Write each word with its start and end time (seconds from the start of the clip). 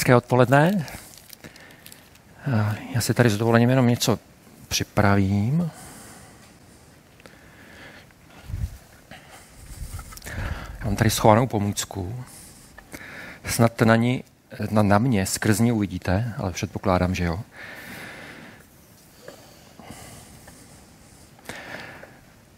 Hezké 0.00 0.16
odpoledne. 0.16 0.86
Já 2.94 3.00
si 3.00 3.14
tady 3.14 3.30
s 3.30 3.38
dovolením 3.38 3.70
jenom 3.70 3.86
něco 3.86 4.18
připravím. 4.68 5.70
Já 10.78 10.84
mám 10.84 10.96
tady 10.96 11.10
schovanou 11.10 11.46
pomůcku. 11.46 12.24
Snad 13.44 13.80
na, 13.80 13.96
ní, 13.96 14.24
na, 14.70 14.82
na 14.82 14.98
mě 14.98 15.26
skrz 15.26 15.58
ní 15.58 15.72
uvidíte, 15.72 16.34
ale 16.36 16.52
předpokládám, 16.52 17.14
že 17.14 17.24
jo. 17.24 17.40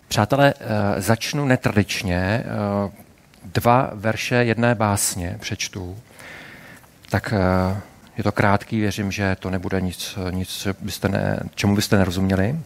Přátelé, 0.08 0.54
eh, 0.60 1.00
začnu 1.00 1.44
netradičně. 1.44 2.18
Eh, 2.18 2.44
dva 3.44 3.90
verše 3.94 4.34
jedné 4.34 4.74
básně 4.74 5.36
přečtu. 5.40 5.98
Tak 7.12 7.32
eh, 7.32 7.80
je 8.16 8.24
to 8.24 8.32
krátký, 8.32 8.80
věřím, 8.80 9.12
že 9.12 9.36
to 9.40 9.50
nebude 9.50 9.80
nic, 9.80 10.18
nic 10.30 10.66
byste 10.80 11.08
ne, 11.08 11.40
čemu 11.54 11.74
byste 11.74 11.98
nerozuměli. 11.98 12.58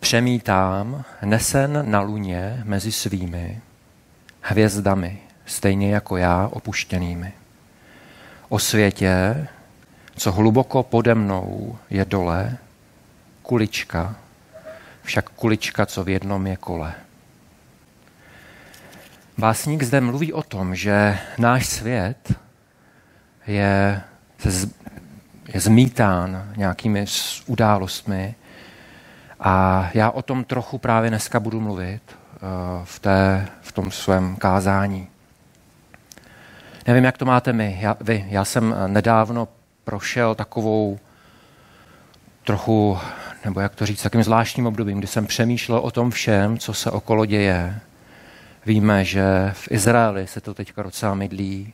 Přemítám 0.00 1.04
nesen 1.22 1.90
na 1.90 2.00
luně 2.00 2.62
mezi 2.64 2.92
svými 2.92 3.60
hvězdami, 4.40 5.18
stejně 5.46 5.94
jako 5.94 6.16
já 6.16 6.48
opuštěnými. 6.52 7.32
O 8.48 8.58
světě, 8.58 9.46
co 10.16 10.32
hluboko 10.32 10.82
pode 10.82 11.14
mnou 11.14 11.78
je 11.90 12.04
dole, 12.04 12.58
kulička, 13.42 14.16
však 15.02 15.30
kulička, 15.30 15.86
co 15.86 16.04
v 16.04 16.08
jednom 16.08 16.46
je 16.46 16.56
kole. 16.56 16.94
Básník 19.38 19.82
zde 19.82 20.00
mluví 20.00 20.32
o 20.32 20.42
tom, 20.42 20.74
že 20.74 21.18
náš 21.38 21.66
svět 21.66 22.45
je, 23.46 24.02
je 25.48 25.60
zmítán 25.60 26.52
nějakými 26.56 27.04
událostmi 27.46 28.34
a 29.40 29.88
já 29.94 30.10
o 30.10 30.22
tom 30.22 30.44
trochu 30.44 30.78
právě 30.78 31.10
dneska 31.10 31.40
budu 31.40 31.60
mluvit 31.60 32.02
eh, 32.08 32.38
v, 32.84 32.98
té, 32.98 33.48
v 33.60 33.72
tom 33.72 33.90
svém 33.90 34.36
kázání. 34.36 35.08
Nevím, 36.86 37.04
jak 37.04 37.18
to 37.18 37.24
máte 37.24 37.52
my, 37.52 37.78
já, 37.80 37.96
vy. 38.00 38.26
Já 38.28 38.44
jsem 38.44 38.74
nedávno 38.86 39.48
prošel 39.84 40.34
takovou 40.34 40.98
trochu, 42.44 42.98
nebo 43.44 43.60
jak 43.60 43.74
to 43.74 43.86
říct, 43.86 44.02
takým 44.02 44.22
zvláštním 44.22 44.66
obdobím, 44.66 44.98
kdy 44.98 45.06
jsem 45.06 45.26
přemýšlel 45.26 45.78
o 45.78 45.90
tom 45.90 46.10
všem, 46.10 46.58
co 46.58 46.74
se 46.74 46.90
okolo 46.90 47.26
děje. 47.26 47.80
Víme, 48.66 49.04
že 49.04 49.50
v 49.52 49.70
Izraeli 49.70 50.26
se 50.26 50.40
to 50.40 50.54
teďka 50.54 50.82
docela 50.82 51.14
mydlí, 51.14 51.72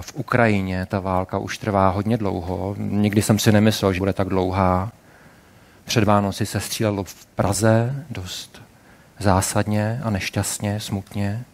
v 0.00 0.12
Ukrajině 0.14 0.86
ta 0.86 1.00
válka 1.00 1.38
už 1.38 1.58
trvá 1.58 1.88
hodně 1.88 2.16
dlouho. 2.16 2.74
Nikdy 2.78 3.22
jsem 3.22 3.38
si 3.38 3.52
nemyslel, 3.52 3.92
že 3.92 3.98
bude 3.98 4.12
tak 4.12 4.28
dlouhá. 4.28 4.92
Před 5.84 6.04
Vánoci 6.04 6.46
se 6.46 6.60
střílelo 6.60 7.04
v 7.04 7.26
Praze 7.26 8.04
dost 8.10 8.62
zásadně 9.18 10.00
a 10.04 10.10
nešťastně, 10.10 10.80
smutně. 10.80 11.44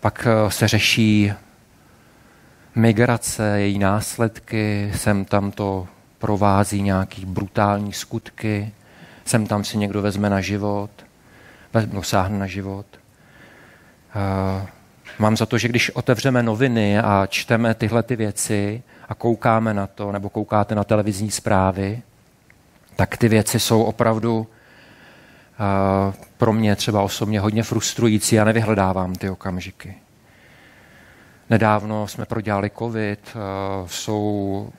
Pak 0.00 0.26
eh, 0.26 0.50
se 0.50 0.68
řeší 0.68 1.32
migrace, 2.74 3.60
její 3.60 3.78
následky, 3.78 4.92
sem 4.96 5.24
tam 5.24 5.50
to 5.50 5.88
provází 6.18 6.82
nějaký 6.82 7.26
brutální 7.26 7.92
skutky, 7.92 8.72
sem 9.24 9.46
tam 9.46 9.64
si 9.64 9.78
někdo 9.78 10.02
vezme 10.02 10.30
na 10.30 10.40
život, 10.40 10.90
dosáhne 11.86 12.38
na 12.38 12.46
život. 12.46 12.86
Mám 15.18 15.36
za 15.36 15.46
to, 15.46 15.58
že 15.58 15.68
když 15.68 15.90
otevřeme 15.90 16.42
noviny 16.42 16.98
a 16.98 17.26
čteme 17.26 17.74
tyhle 17.74 18.02
ty 18.02 18.16
věci 18.16 18.82
a 19.08 19.14
koukáme 19.14 19.74
na 19.74 19.86
to, 19.86 20.12
nebo 20.12 20.28
koukáte 20.28 20.74
na 20.74 20.84
televizní 20.84 21.30
zprávy, 21.30 22.02
tak 22.96 23.16
ty 23.16 23.28
věci 23.28 23.60
jsou 23.60 23.82
opravdu 23.82 24.38
uh, 24.38 24.46
pro 26.36 26.52
mě 26.52 26.76
třeba 26.76 27.02
osobně 27.02 27.40
hodně 27.40 27.62
frustrující 27.62 28.40
a 28.40 28.44
nevyhledávám 28.44 29.14
ty 29.14 29.30
okamžiky. 29.30 29.94
Nedávno 31.50 32.08
jsme 32.08 32.26
prodělali 32.26 32.70
covid, 32.78 33.20
uh, 33.34 33.88
jsou 33.88 34.70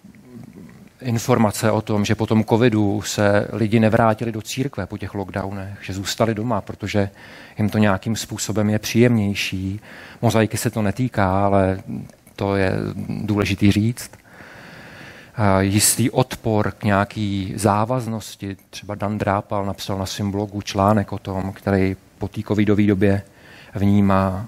informace 1.03 1.72
o 1.72 1.81
tom, 1.81 2.06
že 2.06 2.16
po 2.16 2.28
tom 2.28 2.44
covidu 2.44 3.02
se 3.02 3.47
lidi 3.53 3.80
nevrátili 3.80 4.31
do 4.31 4.41
církve 4.41 4.86
po 4.86 4.97
těch 4.97 5.14
lockdownech, 5.14 5.78
že 5.81 5.94
zůstali 5.94 6.36
doma, 6.36 6.62
protože 6.62 7.09
jim 7.58 7.69
to 7.69 7.78
nějakým 7.78 8.16
způsobem 8.16 8.69
je 8.69 8.80
příjemnější. 8.80 9.80
Mozaiky 10.22 10.58
se 10.58 10.69
to 10.69 10.81
netýká, 10.81 11.46
ale 11.46 11.80
to 12.36 12.56
je 12.56 12.72
důležitý 13.09 13.72
říct. 13.72 14.12
Jistý 15.59 16.09
odpor 16.09 16.72
k 16.72 16.84
nějaký 16.84 17.53
závaznosti, 17.56 18.58
třeba 18.69 18.96
Dan 18.96 19.18
Drápal 19.18 19.66
napsal 19.66 19.97
na 19.97 20.06
svém 20.06 20.31
blogu 20.31 20.62
článek 20.62 21.12
o 21.12 21.18
tom, 21.18 21.53
který 21.53 21.96
po 22.18 22.28
té 22.28 22.42
covidové 22.42 22.84
době 22.84 23.22
vnímá. 23.75 24.46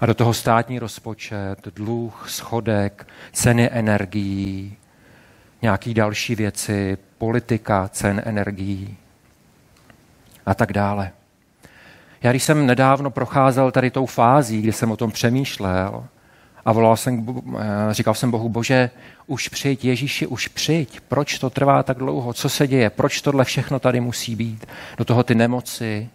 A 0.00 0.06
do 0.06 0.14
toho 0.14 0.34
státní 0.34 0.78
rozpočet, 0.78 1.56
dluh, 1.76 2.24
schodek, 2.28 3.06
ceny 3.32 3.70
energií, 3.72 4.76
nějaký 5.66 5.94
další 5.94 6.34
věci, 6.34 6.98
politika, 7.18 7.88
cen 7.88 8.22
energií 8.24 8.96
a 10.46 10.54
tak 10.54 10.72
dále. 10.72 11.10
Já 12.22 12.30
když 12.30 12.42
jsem 12.42 12.66
nedávno 12.66 13.10
procházel 13.10 13.70
tady 13.70 13.90
tou 13.90 14.06
fází, 14.06 14.62
kdy 14.62 14.72
jsem 14.72 14.90
o 14.90 14.96
tom 14.96 15.10
přemýšlel 15.10 16.04
a 16.64 16.72
volal 16.72 16.96
jsem, 16.96 17.26
eh, 17.58 17.94
říkal 17.94 18.14
jsem 18.14 18.30
Bohu, 18.30 18.48
bože, 18.48 18.90
už 19.26 19.48
přijď, 19.48 19.84
Ježíši, 19.84 20.26
už 20.26 20.48
přijď, 20.48 21.00
proč 21.00 21.38
to 21.38 21.50
trvá 21.50 21.82
tak 21.82 21.98
dlouho, 21.98 22.32
co 22.32 22.48
se 22.48 22.66
děje, 22.66 22.90
proč 22.90 23.20
tohle 23.20 23.44
všechno 23.44 23.78
tady 23.78 24.00
musí 24.00 24.36
být, 24.36 24.66
do 24.98 25.04
toho 25.04 25.22
ty 25.22 25.34
nemoci 25.34 26.08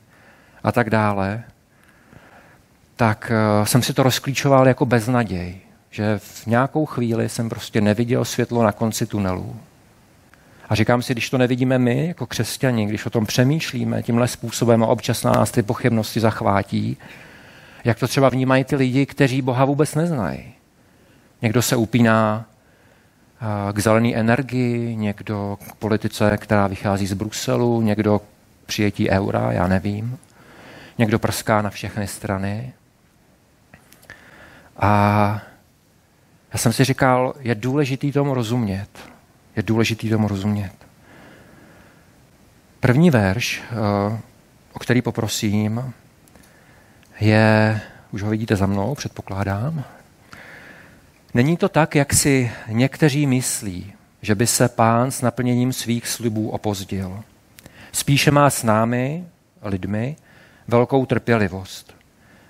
a 0.63 0.71
tak 0.71 0.89
dále, 0.89 1.43
tak 2.95 3.31
eh, 3.31 3.65
jsem 3.65 3.81
si 3.83 3.93
to 3.93 4.03
rozklíčoval 4.03 4.67
jako 4.67 4.85
beznaděj 4.85 5.70
že 5.91 6.19
v 6.19 6.47
nějakou 6.47 6.85
chvíli 6.85 7.29
jsem 7.29 7.49
prostě 7.49 7.81
neviděl 7.81 8.25
světlo 8.25 8.63
na 8.63 8.71
konci 8.71 9.05
tunelu. 9.05 9.55
A 10.69 10.75
říkám 10.75 11.01
si, 11.01 11.13
když 11.13 11.29
to 11.29 11.37
nevidíme 11.37 11.79
my 11.79 12.07
jako 12.07 12.25
křesťani, 12.25 12.85
když 12.85 13.05
o 13.05 13.09
tom 13.09 13.25
přemýšlíme 13.25 14.03
tímhle 14.03 14.27
způsobem 14.27 14.83
a 14.83 14.87
občas 14.87 15.23
nás 15.23 15.51
ty 15.51 15.63
pochybnosti 15.63 16.19
zachvátí, 16.19 16.97
jak 17.83 17.99
to 17.99 18.07
třeba 18.07 18.29
vnímají 18.29 18.63
ty 18.63 18.75
lidi, 18.75 19.05
kteří 19.05 19.41
Boha 19.41 19.65
vůbec 19.65 19.95
neznají. 19.95 20.53
Někdo 21.41 21.61
se 21.61 21.75
upíná 21.75 22.45
k 23.73 23.79
zelené 23.79 24.15
energii, 24.15 24.95
někdo 24.95 25.57
k 25.69 25.75
politice, 25.75 26.37
která 26.37 26.67
vychází 26.67 27.07
z 27.07 27.13
Bruselu, 27.13 27.81
někdo 27.81 28.19
k 28.19 28.23
přijetí 28.65 29.09
eura, 29.09 29.51
já 29.51 29.67
nevím. 29.67 30.17
Někdo 30.97 31.19
prská 31.19 31.61
na 31.61 31.69
všechny 31.69 32.07
strany. 32.07 32.73
A 34.77 35.41
já 36.53 36.59
jsem 36.59 36.73
si 36.73 36.83
říkal, 36.83 37.33
je 37.39 37.55
důležitý 37.55 38.11
tomu 38.11 38.33
rozumět. 38.33 38.89
Je 39.55 39.63
důležitý 39.63 40.09
tomu 40.09 40.27
rozumět. 40.27 40.71
První 42.79 43.09
verš, 43.09 43.61
eh, 43.71 44.19
o 44.73 44.79
který 44.79 45.01
poprosím, 45.01 45.93
je, 47.19 47.81
už 48.11 48.21
ho 48.21 48.29
vidíte 48.29 48.55
za 48.55 48.65
mnou, 48.65 48.95
předpokládám. 48.95 49.83
Není 51.33 51.57
to 51.57 51.69
tak, 51.69 51.95
jak 51.95 52.13
si 52.13 52.51
někteří 52.67 53.27
myslí, 53.27 53.93
že 54.21 54.35
by 54.35 54.47
se 54.47 54.69
pán 54.69 55.11
s 55.11 55.21
naplněním 55.21 55.73
svých 55.73 56.07
slibů 56.07 56.49
opozdil. 56.49 57.23
Spíše 57.91 58.31
má 58.31 58.49
s 58.49 58.63
námi, 58.63 59.25
lidmi, 59.61 60.15
velkou 60.67 61.05
trpělivost. 61.05 61.95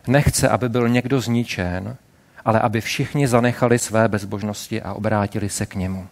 Nechce, 0.07 0.49
aby 0.49 0.69
byl 0.69 0.89
někdo 0.89 1.21
zničen, 1.21 1.97
ale 2.45 2.59
aby 2.59 2.81
všichni 2.81 3.27
zanechali 3.27 3.79
své 3.79 4.07
bezbožnosti 4.07 4.81
a 4.81 4.93
obrátili 4.93 5.49
se 5.49 5.65
k 5.65 5.75
němu. 5.75 6.07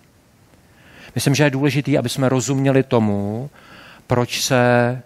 Myslím, 1.15 1.36
že 1.36 1.44
je 1.44 1.50
důležité, 1.50 1.98
aby 1.98 2.09
jsme 2.09 2.30
rozuměli 2.30 2.83
tomu, 2.83 3.50
proč 4.07 4.44
se 4.44 5.01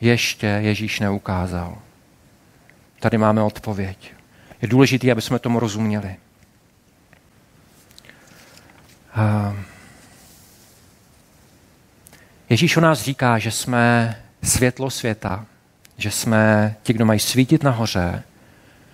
ještě 0.00 0.46
Ježíš 0.46 1.00
neukázal. 1.00 1.78
Tady 3.00 3.18
máme 3.18 3.42
odpověď. 3.42 4.12
Je 4.62 4.68
důležité, 4.68 5.12
aby 5.12 5.22
jsme 5.22 5.38
tomu 5.38 5.60
rozuměli. 5.60 6.16
Ježíš 12.48 12.76
o 12.76 12.80
nás 12.80 13.02
říká, 13.02 13.38
že 13.38 13.50
jsme 13.50 14.16
světlo 14.42 14.90
světa, 14.90 15.46
že 15.96 16.10
jsme 16.10 16.74
ti, 16.82 16.92
kdo 16.92 17.04
mají 17.04 17.20
svítit 17.20 17.62
nahoře, 17.62 18.22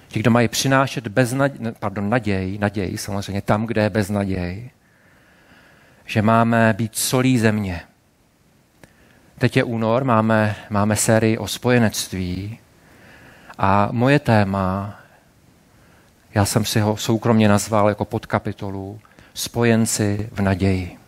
Ti, 0.08 0.20
kdo 0.20 0.30
mají 0.30 0.48
přinášet 0.48 1.08
beznaděj, 1.08 1.72
pardon, 1.78 2.10
naděj, 2.10 2.58
naděj 2.58 2.98
samozřejmě 2.98 3.42
tam, 3.42 3.66
kde 3.66 3.82
je 3.82 3.90
beznaděj, 3.90 4.70
že 6.04 6.22
máme 6.22 6.74
být 6.78 6.96
solí 6.96 7.38
země. 7.38 7.80
Teď 9.38 9.56
je 9.56 9.64
únor, 9.64 10.04
máme, 10.04 10.56
máme 10.70 10.96
sérii 10.96 11.38
o 11.38 11.48
spojenectví 11.48 12.58
a 13.58 13.88
moje 13.92 14.18
téma 14.18 14.98
Já 16.36 16.44
jsem 16.44 16.64
si 16.64 16.80
ho 16.80 16.96
soukromně 16.96 17.48
nazval 17.48 17.88
jako 17.88 18.04
podkapitolu 18.04 19.00
Spojenci 19.34 20.28
v 20.32 20.42
naději. 20.42 20.98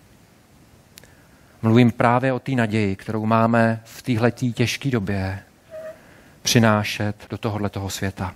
Mluvím 1.63 1.93
právě 1.93 2.33
o 2.33 2.39
té 2.39 2.53
naději, 2.53 2.97
kterou 2.97 3.27
máme 3.27 3.81
v 3.85 4.03
téhle 4.03 4.31
těžké 4.31 4.91
době 4.91 5.43
přinášet 6.43 7.27
do 7.31 7.39
tohohle 7.39 7.69
toho 7.69 7.91
světa. 7.91 8.35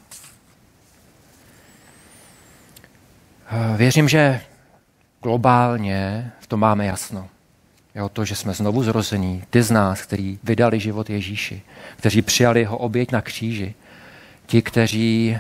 Věřím, 3.76 4.08
že 4.08 4.40
globálně 5.22 6.32
v 6.40 6.46
tom 6.46 6.60
máme 6.60 6.86
jasno. 6.86 7.28
Jo, 7.94 8.08
to, 8.08 8.24
že 8.24 8.36
jsme 8.36 8.54
znovu 8.54 8.82
zrození, 8.82 9.44
ty 9.50 9.62
z 9.62 9.70
nás, 9.70 10.02
kteří 10.02 10.38
vydali 10.44 10.80
život 10.80 11.10
Ježíši, 11.10 11.62
kteří 11.96 12.22
přijali 12.22 12.60
jeho 12.60 12.78
oběť 12.78 13.12
na 13.12 13.20
kříži, 13.20 13.74
ti, 14.46 14.62
kteří 14.62 15.38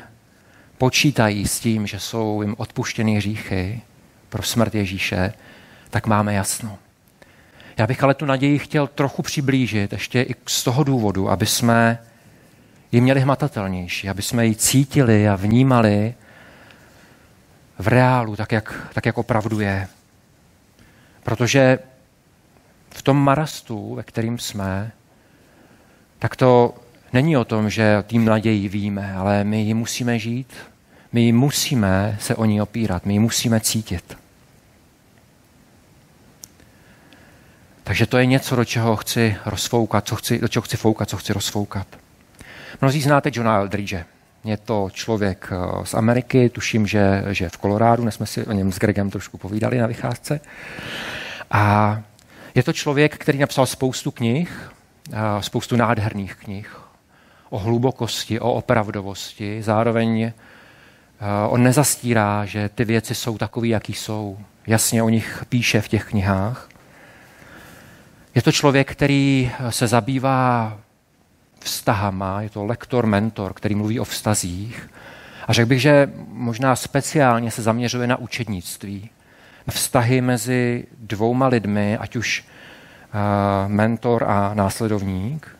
počítají 0.78 1.48
s 1.48 1.60
tím, 1.60 1.86
že 1.86 2.00
jsou 2.00 2.42
jim 2.42 2.54
odpuštěny 2.58 3.16
hříchy 3.16 3.80
pro 4.28 4.42
smrt 4.42 4.74
Ježíše, 4.74 5.32
tak 5.90 6.06
máme 6.06 6.34
jasno. 6.34 6.78
Já 7.76 7.86
bych 7.86 8.02
ale 8.02 8.14
tu 8.14 8.24
naději 8.24 8.58
chtěl 8.58 8.86
trochu 8.86 9.22
přiblížit 9.22 9.92
ještě 9.92 10.22
i 10.22 10.34
z 10.46 10.64
toho 10.64 10.84
důvodu, 10.84 11.30
aby 11.30 11.46
jsme 11.46 11.98
ji 12.92 13.00
měli 13.00 13.20
hmatatelnější, 13.20 14.08
aby 14.08 14.22
jsme 14.22 14.46
ji 14.46 14.54
cítili 14.54 15.28
a 15.28 15.36
vnímali 15.36 16.14
v 17.78 17.88
reálu, 17.88 18.36
tak 18.36 18.52
jak, 18.52 18.88
tak 18.94 19.06
jak 19.06 19.18
opravdu 19.18 19.60
je. 19.60 19.88
Protože 21.22 21.78
v 22.90 23.02
tom 23.02 23.16
marastu, 23.16 23.94
ve 23.94 24.02
kterým 24.02 24.38
jsme, 24.38 24.92
tak 26.18 26.36
to 26.36 26.74
není 27.12 27.36
o 27.36 27.44
tom, 27.44 27.70
že 27.70 28.04
tým 28.06 28.24
naději 28.24 28.68
víme, 28.68 29.14
ale 29.14 29.44
my 29.44 29.60
ji 29.60 29.74
musíme 29.74 30.18
žít, 30.18 30.54
my 31.12 31.20
ji 31.20 31.32
musíme 31.32 32.16
se 32.20 32.34
o 32.34 32.44
ní 32.44 32.62
opírat, 32.62 33.06
my 33.06 33.12
ji 33.12 33.18
musíme 33.18 33.60
cítit. 33.60 34.18
Takže 37.84 38.06
to 38.06 38.18
je 38.18 38.26
něco, 38.26 38.56
do 38.56 38.64
čeho 38.64 38.96
chci 38.96 39.36
rozfoukat, 39.46 40.06
co 40.06 40.16
chci, 40.16 40.38
do 40.38 40.48
čeho 40.48 40.62
chci 40.62 40.76
foukat, 40.76 41.08
co 41.08 41.16
chci 41.16 41.32
rozfoukat. 41.32 41.86
Mnozí 42.80 43.02
znáte 43.02 43.30
Johna 43.32 43.56
Eldridge. 43.56 43.94
Je 44.44 44.56
to 44.56 44.88
člověk 44.92 45.52
eh, 45.52 45.86
z 45.86 45.94
Ameriky, 45.94 46.48
tuším, 46.48 46.86
že, 46.86 47.24
že 47.30 47.48
v 47.48 47.56
Kolorádu, 47.56 48.10
jsme 48.10 48.26
si 48.26 48.46
o 48.46 48.52
něm 48.52 48.72
s 48.72 48.78
Gregem 48.78 49.10
trošku 49.10 49.38
povídali 49.38 49.78
na 49.78 49.86
vycházce. 49.86 50.40
A 51.50 51.98
je 52.54 52.62
to 52.62 52.72
člověk, 52.72 53.18
který 53.18 53.38
napsal 53.38 53.66
spoustu 53.66 54.10
knih, 54.10 54.70
eh, 55.12 55.16
spoustu 55.40 55.76
nádherných 55.76 56.34
knih 56.34 56.78
o 57.50 57.58
hlubokosti, 57.58 58.40
o 58.40 58.52
opravdovosti. 58.52 59.62
Zároveň 59.62 60.22
eh, 60.22 60.32
on 61.48 61.62
nezastírá, 61.62 62.44
že 62.44 62.68
ty 62.68 62.84
věci 62.84 63.14
jsou 63.14 63.38
takové, 63.38 63.68
jaký 63.68 63.94
jsou. 63.94 64.38
Jasně 64.66 65.02
o 65.02 65.08
nich 65.08 65.44
píše 65.48 65.80
v 65.80 65.88
těch 65.88 66.04
knihách. 66.04 66.68
Je 68.34 68.42
to 68.42 68.52
člověk, 68.52 68.92
který 68.92 69.52
se 69.70 69.86
zabývá 69.86 70.78
vztahama, 71.62 72.42
je 72.42 72.50
to 72.50 72.64
lektor, 72.64 73.06
mentor, 73.06 73.52
který 73.54 73.74
mluví 73.74 74.00
o 74.00 74.04
vztazích. 74.04 74.90
A 75.48 75.52
řekl 75.52 75.68
bych, 75.68 75.80
že 75.80 76.10
možná 76.28 76.76
speciálně 76.76 77.50
se 77.50 77.62
zaměřuje 77.62 78.06
na 78.06 78.16
učednictví, 78.16 79.10
na 79.66 79.72
vztahy 79.72 80.20
mezi 80.20 80.86
dvouma 80.98 81.46
lidmi, 81.46 81.98
ať 81.98 82.16
už 82.16 82.44
uh, 82.44 83.70
mentor 83.72 84.24
a 84.24 84.54
následovník, 84.54 85.56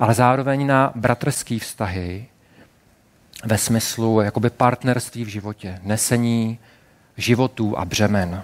ale 0.00 0.14
zároveň 0.14 0.66
na 0.66 0.92
bratrský 0.94 1.58
vztahy 1.58 2.26
ve 3.44 3.58
smyslu 3.58 4.20
jakoby 4.20 4.50
partnerství 4.50 5.24
v 5.24 5.28
životě, 5.28 5.78
nesení 5.82 6.58
životů 7.16 7.78
a 7.78 7.84
břemen. 7.84 8.42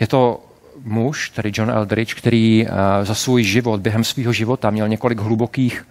Je 0.00 0.06
to 0.06 0.47
muž, 0.82 1.30
tedy 1.30 1.50
John 1.54 1.70
Eldridge, 1.70 2.14
který 2.14 2.66
uh, 2.66 2.72
za 3.02 3.14
svůj 3.14 3.42
život, 3.42 3.80
během 3.80 4.04
svého 4.04 4.32
života 4.32 4.70
měl 4.70 4.88
několik 4.88 5.18
hlubokých 5.18 5.86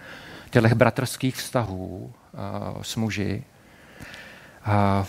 těchto 0.50 0.75
bratrských 0.75 1.36
vztahů 1.36 2.12
uh, 2.34 2.81
s 2.81 2.95
muži. 2.95 3.44
Uh, 4.68 5.06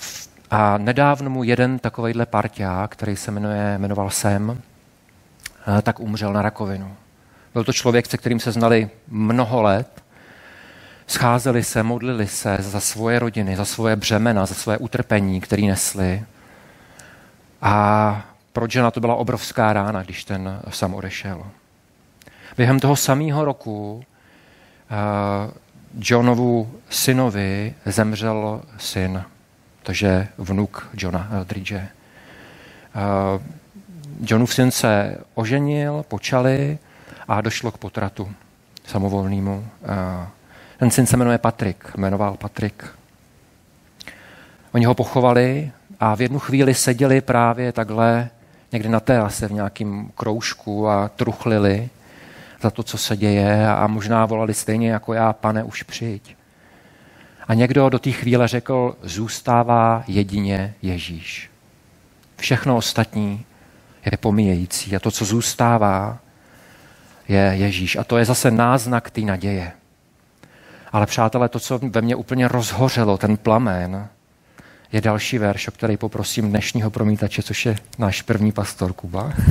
a 0.51 0.79
nedávno 0.79 1.31
mu 1.31 1.45
jeden 1.45 1.79
takovejhle 1.79 2.27
parťák, 2.27 2.91
který 2.91 3.17
se 3.17 3.31
jmenuje, 3.31 3.79
jmenoval 3.79 4.11
Sem, 4.11 4.63
tak 5.83 6.01
umřel 6.01 6.33
na 6.33 6.43
rakovinu. 6.43 6.97
Byl 7.55 7.65
to 7.65 7.73
člověk, 7.73 8.07
se 8.07 8.17
kterým 8.17 8.41
se 8.41 8.53
znali 8.53 8.91
mnoho 9.09 9.63
let. 9.63 10.03
Scházeli 11.07 11.65
se, 11.65 11.83
modlili 11.83 12.27
se 12.27 12.57
za 12.61 12.81
svoje 12.81 13.19
rodiny, 13.19 13.57
za 13.57 13.65
svoje 13.65 13.97
břemena, 13.97 14.47
za 14.47 14.55
své 14.55 14.79
utrpení, 14.79 15.41
které 15.41 15.63
nesli. 15.63 16.23
A 17.63 18.25
pro 18.59 18.67
Johna 18.71 18.91
to 18.91 19.01
byla 19.01 19.15
obrovská 19.15 19.73
rána, 19.73 20.03
když 20.03 20.25
ten 20.25 20.61
sam 20.71 20.95
odešel. 20.95 21.47
Během 22.57 22.81
toho 22.81 22.97
samého 22.97 23.45
roku 23.45 23.95
uh, 23.97 24.05
Johnovu 26.01 26.73
synovi 26.91 27.75
zemřel 27.87 28.63
syn, 28.79 29.25
takže 29.83 30.29
vnuk 30.39 30.89
Johna 30.95 31.29
Eldridge. 31.33 31.73
Uh, 31.73 31.81
Johnův 34.21 34.55
syn 34.55 34.71
se 34.71 35.17
oženil, 35.35 36.05
počali 36.09 36.79
a 37.29 37.41
došlo 37.41 37.71
k 37.71 37.79
potratu 37.79 38.33
samovolnému. 38.87 39.59
Uh, 39.59 40.27
ten 40.79 40.91
syn 40.91 41.07
se 41.07 41.17
jmenuje 41.17 41.39
Patrik, 41.39 41.97
jmenoval 41.97 42.37
Patrik. 42.37 42.85
Oni 44.73 44.85
ho 44.85 44.95
pochovali 44.95 45.73
a 46.01 46.15
v 46.15 46.21
jednu 46.21 46.39
chvíli 46.39 46.75
seděli 46.75 47.21
právě 47.21 47.73
takhle 47.73 48.31
někde 48.73 48.89
na 48.89 49.01
terase 49.01 49.49
v 49.49 49.53
nějakém 49.53 50.11
kroužku 50.15 50.89
a 50.89 51.09
truchlili 51.09 51.89
za 52.61 52.71
to, 52.71 52.83
co 52.83 52.99
se 52.99 53.17
děje 53.17 53.69
a 53.69 53.87
možná 53.87 54.27
volali 54.27 54.55
stejně 54.55 54.91
jako 54.91 55.15
já, 55.15 55.33
pane, 55.33 55.65
už 55.65 55.83
přijď. 55.83 56.37
A 57.49 57.55
někdo 57.55 57.89
do 57.89 57.99
té 57.99 58.11
chvíle 58.11 58.49
řekl, 58.49 58.97
zůstává 59.03 60.05
jedině 60.07 60.75
Ježíš. 60.83 61.51
Všechno 62.37 62.77
ostatní 62.77 63.45
je 64.11 64.17
pomíjející 64.17 64.97
a 64.97 65.01
to, 65.01 65.11
co 65.11 65.25
zůstává, 65.25 66.19
je 67.29 67.53
Ježíš. 67.55 67.97
A 67.97 68.05
to 68.05 68.19
je 68.19 68.25
zase 68.25 68.51
náznak 68.51 69.11
té 69.11 69.21
naděje. 69.21 69.73
Ale 70.93 71.07
přátelé, 71.07 71.49
to, 71.49 71.61
co 71.61 71.79
ve 71.79 72.01
mně 72.01 72.17
úplně 72.17 72.49
rozhořelo, 72.49 73.19
ten 73.19 73.37
plamen, 73.37 74.09
je 74.93 75.01
další 75.01 75.39
verš, 75.39 75.69
o 75.69 75.71
který 75.71 75.97
poprosím 75.97 76.51
dnešního 76.51 76.91
promítače, 76.91 77.43
což 77.43 77.67
je 77.67 77.77
náš 77.99 78.23
první 78.23 78.53
pastor 78.53 78.93
Kuba. 78.93 79.33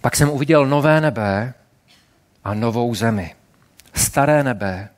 Pak 0.00 0.16
jsem 0.16 0.30
uviděl 0.30 0.66
nové 0.66 1.00
nebe 1.00 1.54
a 2.44 2.54
novou 2.54 2.94
zemi. 2.94 3.34
Staré 3.94 4.44
nebe 4.44 4.88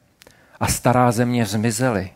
a 0.61 0.67
stará 0.67 1.13
země 1.13 1.47
zmizely. 1.47 2.11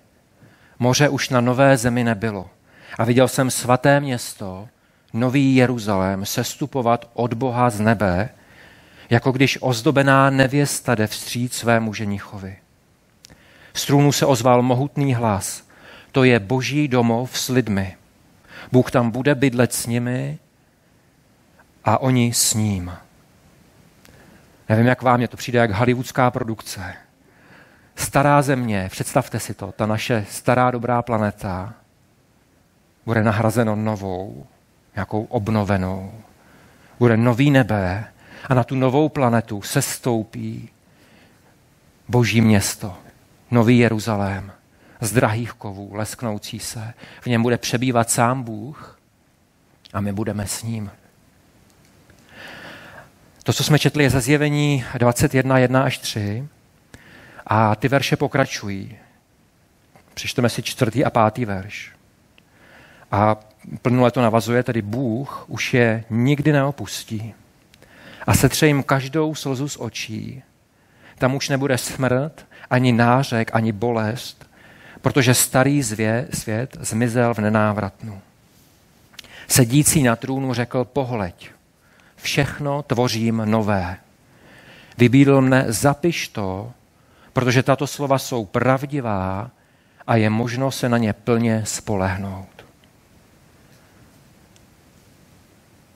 Moře 0.79 1.09
už 1.09 1.29
na 1.29 1.41
nové 1.41 1.77
zemi 1.77 2.05
nebylo. 2.05 2.51
A 2.99 3.05
viděl 3.05 3.29
jsem 3.29 3.51
svaté 3.51 4.01
město, 4.01 4.69
nový 5.13 5.57
Jeruzalém, 5.57 6.27
sestupovat 6.27 7.11
od 7.15 7.35
Boha 7.35 7.71
z 7.71 7.81
nebe, 7.81 8.29
jako 9.11 9.33
když 9.33 9.59
ozdobená 9.61 10.31
nevěsta 10.31 10.95
jde 10.95 11.07
vstříc 11.07 11.55
svému 11.55 11.95
ženichovi. 11.95 12.57
Z 13.75 13.87
trůnu 13.87 14.13
se 14.13 14.27
ozval 14.27 14.63
mohutný 14.63 15.15
hlas. 15.15 15.65
To 16.13 16.25
je 16.25 16.41
boží 16.41 16.89
domov 16.89 17.39
s 17.39 17.49
lidmi. 17.49 17.97
Bůh 18.73 18.91
tam 18.91 19.11
bude 19.11 19.35
bydlet 19.35 19.73
s 19.73 19.87
nimi 19.87 20.39
a 21.85 21.99
oni 21.99 22.33
s 22.33 22.55
ním. 22.55 22.93
Nevím, 24.69 24.87
jak 24.87 25.03
vám 25.03 25.21
je, 25.21 25.29
to 25.29 25.37
přijde 25.37 25.59
jak 25.59 25.71
hollywoodská 25.71 26.31
produkce. 26.31 26.95
Stará 27.97 28.43
země, 28.43 28.89
představte 28.91 29.41
si 29.41 29.55
to, 29.55 29.73
ta 29.73 29.87
naše 29.87 30.27
stará 30.31 30.71
dobrá 30.71 31.03
planeta 31.03 31.75
bude 33.07 33.23
nahrazeno 33.23 33.77
novou, 33.77 34.47
nějakou 34.95 35.25
obnovenou. 35.25 36.13
Bude 36.99 37.17
nový 37.17 37.51
nebe 37.51 38.05
a 38.49 38.55
na 38.55 38.65
tu 38.65 38.75
novou 38.75 39.09
planetu 39.09 39.63
se 39.63 39.83
stoupí 39.83 40.69
boží 42.09 42.41
město 42.41 42.97
nový 43.55 43.79
Jeruzalém 43.79 44.53
z 45.01 45.13
drahých 45.13 45.53
kovů, 45.53 45.95
lesknoucí 45.95 46.59
se. 46.59 46.95
V 47.21 47.27
něm 47.27 47.43
bude 47.43 47.59
přebývat 47.59 48.11
sám 48.11 48.43
Bůh 48.43 48.99
a 49.93 50.01
my 50.01 50.13
budeme 50.13 50.47
s 50.47 50.63
ním. 50.63 50.91
To, 53.43 53.53
co 53.53 53.65
jsme 53.65 53.79
četli, 53.79 54.05
je 54.05 54.11
ze 54.11 54.21
zjevení 54.21 54.85
21, 54.99 55.59
1 55.59 55.83
až 55.83 55.99
3 55.99 56.49
a 57.47 57.77
ty 57.77 57.89
verše 57.89 58.17
pokračují. 58.17 58.97
Přečteme 60.15 60.49
si 60.49 60.63
čtvrtý 60.63 61.05
a 61.05 61.11
pátý 61.11 61.45
verš. 61.45 61.93
A 63.11 63.37
plnule 63.83 64.11
to 64.11 64.23
navazuje, 64.23 64.63
tedy 64.63 64.83
Bůh 64.83 65.45
už 65.49 65.75
je 65.75 66.05
nikdy 66.11 66.53
neopustí 66.53 67.35
a 68.27 68.35
setře 68.35 68.67
jim 68.67 68.83
každou 68.83 69.35
slzu 69.35 69.69
z 69.69 69.77
očí. 69.81 70.43
Tam 71.19 71.35
už 71.35 71.49
nebude 71.49 71.79
smrt, 71.79 72.47
ani 72.71 72.93
nářek, 72.93 73.51
ani 73.53 73.73
bolest, 73.73 74.51
protože 75.01 75.35
starý 75.35 75.83
zvě, 75.83 76.29
svět 76.33 76.77
zmizel 76.81 77.35
v 77.35 77.39
nenávratnu. 77.39 78.21
Sedící 79.49 80.03
na 80.03 80.17
trůnu 80.17 80.55
řekl, 80.55 80.85
pohleď, 80.85 81.51
všechno 82.17 82.83
tvořím 82.83 83.43
nové. 83.45 83.97
Vybídl 84.99 85.41
mne, 85.41 85.65
zapiš 85.69 86.29
to, 86.29 86.73
protože 87.33 87.63
tato 87.63 87.87
slova 87.87 88.19
jsou 88.19 88.45
pravdivá 88.45 89.51
a 90.07 90.17
je 90.17 90.31
možno 90.31 90.71
se 90.71 90.89
na 90.89 90.99
ně 90.99 91.13
plně 91.13 91.63
spolehnout. 91.67 92.65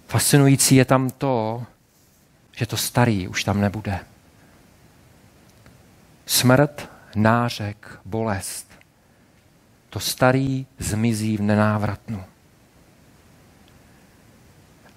Fascinující 0.09 0.77
je 0.77 0.85
tam 0.85 1.11
to, 1.11 1.65
že 2.57 2.67
to 2.67 2.77
starý 2.77 3.29
už 3.29 3.45
tam 3.45 3.61
nebude. 3.61 4.01
Smrt, 6.29 6.91
nářek, 7.15 7.99
bolest. 8.05 8.73
To 9.91 10.01
starý 10.01 10.67
zmizí 10.79 11.37
v 11.37 11.41
nenávratnu. 11.43 12.25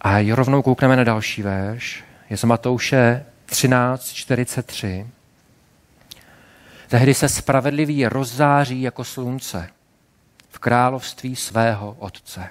A 0.01 0.35
rovnou 0.35 0.61
koukneme 0.61 0.95
na 0.95 1.03
další 1.03 1.41
verš. 1.41 2.03
Je 2.29 2.37
z 2.37 2.43
Matouše 2.43 3.25
13.43. 3.47 5.07
Tehdy 6.87 7.13
se 7.13 7.29
spravedlivý 7.29 8.05
rozzáří 8.05 8.81
jako 8.81 9.03
slunce 9.03 9.69
v 10.49 10.59
království 10.59 11.35
svého 11.35 11.95
Otce. 11.99 12.49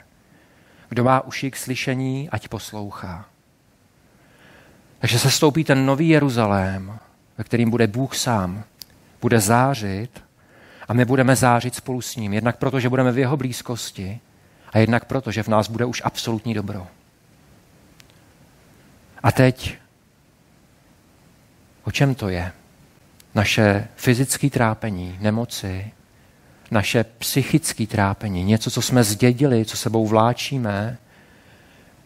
Kdo 0.88 1.04
má 1.04 1.20
uši 1.20 1.50
k 1.50 1.56
slyšení, 1.56 2.30
ať 2.30 2.48
poslouchá. 2.48 3.24
Takže 4.98 5.18
se 5.18 5.30
stoupí 5.30 5.64
ten 5.64 5.86
nový 5.86 6.08
Jeruzalém, 6.08 6.98
ve 7.38 7.44
kterým 7.44 7.70
bude 7.70 7.86
Bůh 7.86 8.16
sám, 8.16 8.64
bude 9.20 9.40
zářit 9.40 10.24
a 10.88 10.92
my 10.92 11.04
budeme 11.04 11.36
zářit 11.36 11.74
spolu 11.74 12.00
s 12.00 12.16
ním. 12.16 12.32
Jednak 12.32 12.56
proto, 12.56 12.80
že 12.80 12.88
budeme 12.88 13.12
v 13.12 13.18
jeho 13.18 13.36
blízkosti 13.36 14.20
a 14.72 14.78
jednak 14.78 15.04
proto, 15.04 15.30
že 15.30 15.42
v 15.42 15.48
nás 15.48 15.68
bude 15.68 15.84
už 15.84 16.02
absolutní 16.04 16.54
dobro. 16.54 16.86
A 19.22 19.32
teď, 19.32 19.78
o 21.84 21.90
čem 21.90 22.14
to 22.14 22.28
je? 22.28 22.52
Naše 23.34 23.88
fyzické 23.96 24.50
trápení, 24.50 25.18
nemoci, 25.20 25.92
naše 26.70 27.04
psychické 27.04 27.86
trápení, 27.86 28.44
něco, 28.44 28.70
co 28.70 28.82
jsme 28.82 29.04
zdědili, 29.04 29.64
co 29.64 29.76
sebou 29.76 30.06
vláčíme, 30.06 30.98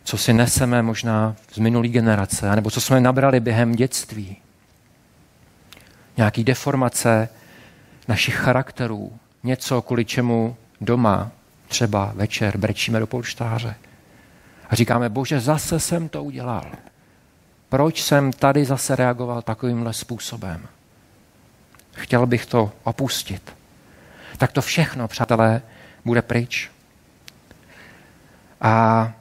co 0.04 0.18
si 0.18 0.32
neseme 0.32 0.82
možná 0.82 1.36
z 1.52 1.58
minulý 1.58 1.88
generace, 1.88 2.56
nebo 2.56 2.70
co 2.70 2.80
jsme 2.80 3.00
nabrali 3.00 3.40
během 3.40 3.72
dětství. 3.72 4.36
Nějaký 6.16 6.44
deformace 6.44 7.28
našich 8.08 8.34
charakterů, 8.34 9.18
něco, 9.42 9.82
kvůli 9.82 10.04
čemu 10.04 10.56
doma 10.80 11.30
třeba 11.68 12.12
večer 12.14 12.56
brečíme 12.56 13.00
do 13.00 13.06
polštáře. 13.06 13.74
A 14.70 14.74
říkáme, 14.74 15.08
bože, 15.08 15.40
zase 15.40 15.80
jsem 15.80 16.08
to 16.08 16.24
udělal. 16.24 16.64
Proč 17.68 18.02
jsem 18.02 18.32
tady 18.32 18.64
zase 18.64 18.96
reagoval 18.96 19.42
takovýmhle 19.42 19.92
způsobem? 19.92 20.66
Chtěl 21.92 22.26
bych 22.26 22.46
to 22.46 22.72
opustit. 22.84 23.56
Tak 24.38 24.52
to 24.52 24.62
všechno, 24.62 25.08
přátelé, 25.08 25.62
bude 26.04 26.22
pryč. 26.22 26.70
A 28.60 29.12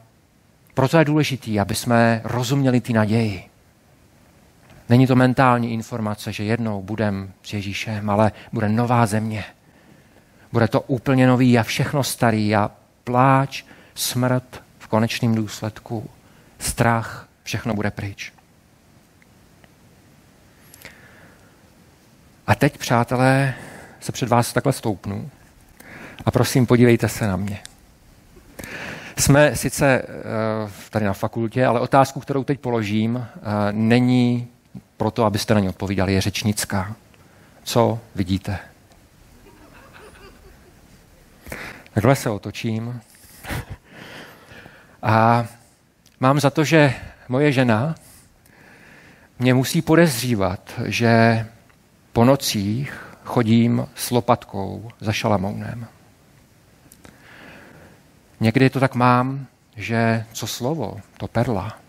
proto 0.74 0.98
je 0.98 1.06
důležité, 1.06 1.60
aby 1.60 1.76
jsme 1.76 2.22
rozuměli 2.24 2.82
ty 2.82 2.94
naději. 2.94 3.50
Není 4.90 5.08
to 5.08 5.16
mentální 5.16 5.74
informace, 5.74 6.32
že 6.32 6.44
jednou 6.44 6.82
budeme 6.82 7.28
s 7.44 7.54
Ježíšem, 7.54 8.10
ale 8.10 8.32
bude 8.54 8.70
nová 8.70 9.06
země. 9.06 9.44
Bude 10.52 10.68
to 10.68 10.82
úplně 10.82 11.28
nový 11.28 11.60
a 11.60 11.64
všechno 11.64 12.04
starý 12.04 12.56
a 12.56 12.72
pláč, 13.04 13.64
smrt 13.96 14.64
v 14.80 14.88
konečném 14.88 15.36
důsledku, 15.36 16.10
strach, 16.60 17.28
všechno 17.44 17.74
bude 17.74 17.92
pryč. 17.92 18.34
A 22.48 22.56
teď, 22.56 22.78
přátelé, 22.78 23.54
se 24.00 24.12
před 24.12 24.30
vás 24.30 24.54
takhle 24.54 24.74
stoupnu 24.74 25.30
a 26.26 26.32
prosím, 26.32 26.66
podívejte 26.66 27.10
se 27.10 27.28
na 27.28 27.36
mě. 27.36 27.60
Jsme 29.18 29.56
sice 29.56 30.02
eh, 30.02 30.06
tady 30.90 31.06
na 31.06 31.14
fakultě, 31.14 31.66
ale 31.66 31.80
otázku, 31.80 32.20
kterou 32.20 32.44
teď 32.44 32.60
položím, 32.60 33.28
eh, 33.36 33.42
není 33.72 34.48
proto, 34.98 35.26
abyste 35.26 35.54
na 35.54 35.60
ně 35.60 35.70
odpovídali, 35.70 36.14
je 36.14 36.22
řečnická. 36.22 36.96
Co 37.64 38.00
vidíte? 38.16 38.60
Takhle 41.94 42.16
se 42.16 42.30
otočím. 42.30 43.02
A 45.04 45.46
mám 46.20 46.40
za 46.40 46.50
to, 46.50 46.64
že 46.64 46.94
moje 47.30 47.52
žena 47.52 47.96
mě 49.40 49.54
musí 49.54 49.82
podezřívat, 49.82 50.74
že 50.86 51.46
po 52.14 52.26
nocích 52.26 53.04
chodím 53.24 53.88
s 53.96 54.12
lopatkou 54.12 54.92
za 55.00 55.12
šalamounem. 55.12 55.88
Někdy 58.40 58.70
to 58.70 58.80
tak 58.80 58.96
mám, 58.96 59.48
že 59.76 60.26
co 60.34 60.48
slovo, 60.48 61.02
to 61.18 61.28
perla. 61.28 61.83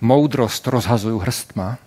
Moudrost 0.00 0.66
rozhazuju 0.66 1.18
hrstma. 1.18 1.78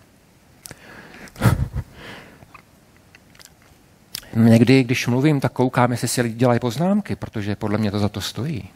Někdy, 4.33 4.83
když 4.83 5.07
mluvím, 5.07 5.39
tak 5.39 5.51
koukám, 5.51 5.91
jestli 5.91 6.07
si 6.07 6.21
lidi 6.21 6.35
dělají 6.35 6.59
poznámky, 6.59 7.15
protože 7.15 7.55
podle 7.55 7.77
mě 7.77 7.91
to 7.91 7.99
za 7.99 8.09
to 8.09 8.21
stojí. 8.21 8.69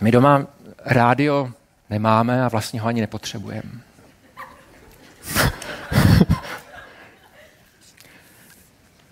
My 0.00 0.10
doma 0.10 0.46
rádio 0.84 1.52
nemáme 1.90 2.44
a 2.44 2.48
vlastně 2.48 2.80
ho 2.80 2.88
ani 2.88 3.00
nepotřebujeme. 3.00 3.70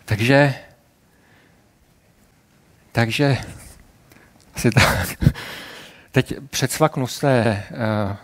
takže, 0.04 0.54
takže 2.92 3.38
asi 4.54 4.70
tak. 4.70 5.18
Teď 6.12 6.34
předsvaknu 6.50 7.06
z 7.06 7.18
té 7.18 7.64
uh, 7.70 8.16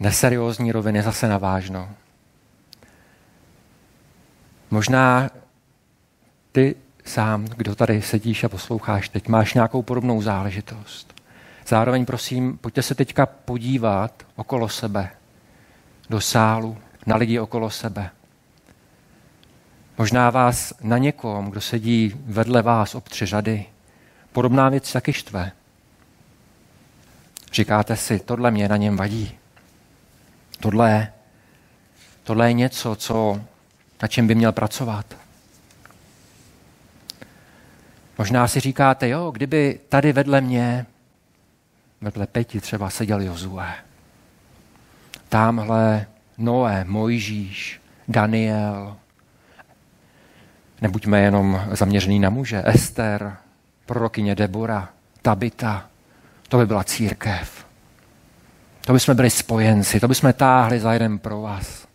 neseriózní 0.00 0.72
roviny 0.72 1.02
zase 1.02 1.28
na 1.28 1.38
vážno. 1.38 1.90
Možná 4.70 5.30
ty 6.52 6.74
sám, 7.04 7.44
kdo 7.44 7.74
tady 7.74 8.02
sedíš 8.02 8.44
a 8.44 8.48
posloucháš 8.48 9.08
teď, 9.08 9.28
máš 9.28 9.54
nějakou 9.54 9.82
podobnou 9.82 10.22
záležitost. 10.22 11.14
Zároveň 11.66 12.04
prosím, 12.04 12.58
pojďte 12.58 12.82
se 12.82 12.94
teďka 12.94 13.26
podívat 13.26 14.22
okolo 14.36 14.68
sebe, 14.68 15.10
do 16.10 16.20
sálu, 16.20 16.78
na 17.06 17.16
lidi 17.16 17.38
okolo 17.38 17.70
sebe. 17.70 18.10
Možná 19.98 20.30
vás 20.30 20.74
na 20.80 20.98
někom, 20.98 21.50
kdo 21.50 21.60
sedí 21.60 22.12
vedle 22.26 22.62
vás 22.62 22.94
ob 22.94 23.08
tři 23.08 23.26
řady, 23.26 23.66
podobná 24.32 24.68
věc 24.68 24.92
taky 24.92 25.12
štve. 25.12 25.52
Říkáte 27.54 27.96
si, 27.96 28.18
tohle 28.18 28.50
mě 28.50 28.68
na 28.68 28.76
něm 28.76 28.96
vadí. 28.96 29.38
Tohle, 30.60 31.12
tohle 32.22 32.50
je 32.50 32.52
něco, 32.52 32.96
co, 32.96 33.40
na 34.02 34.08
čem 34.08 34.26
by 34.26 34.34
měl 34.34 34.52
pracovat. 34.52 35.06
Možná 38.18 38.48
si 38.48 38.60
říkáte, 38.60 39.08
jo, 39.08 39.30
kdyby 39.30 39.80
tady 39.88 40.12
vedle 40.12 40.40
mě, 40.40 40.86
vedle 42.00 42.26
Peti 42.26 42.60
třeba 42.60 42.90
seděl 42.90 43.20
Jozue. 43.20 43.74
Támhle 45.28 46.06
Noé, 46.38 46.84
Mojžíš, 46.84 47.80
Daniel. 48.08 48.96
Nebuďme 50.80 51.20
jenom 51.20 51.68
zaměřený 51.70 52.18
na 52.18 52.30
muže. 52.30 52.62
Ester, 52.66 53.36
prorokyně 53.86 54.34
Debora, 54.34 54.88
Tabita. 55.22 55.93
To 56.54 56.58
by 56.58 56.66
byla 56.66 56.84
církev. 56.84 57.66
To 58.80 58.92
by 58.92 59.00
jsme 59.00 59.14
byli 59.14 59.30
spojenci, 59.30 60.00
to 60.00 60.08
by 60.08 60.14
jsme 60.14 60.32
táhli 60.32 60.80
za 60.80 60.92
jeden 60.92 61.18
pro 61.18 61.40
vás. 61.40 61.86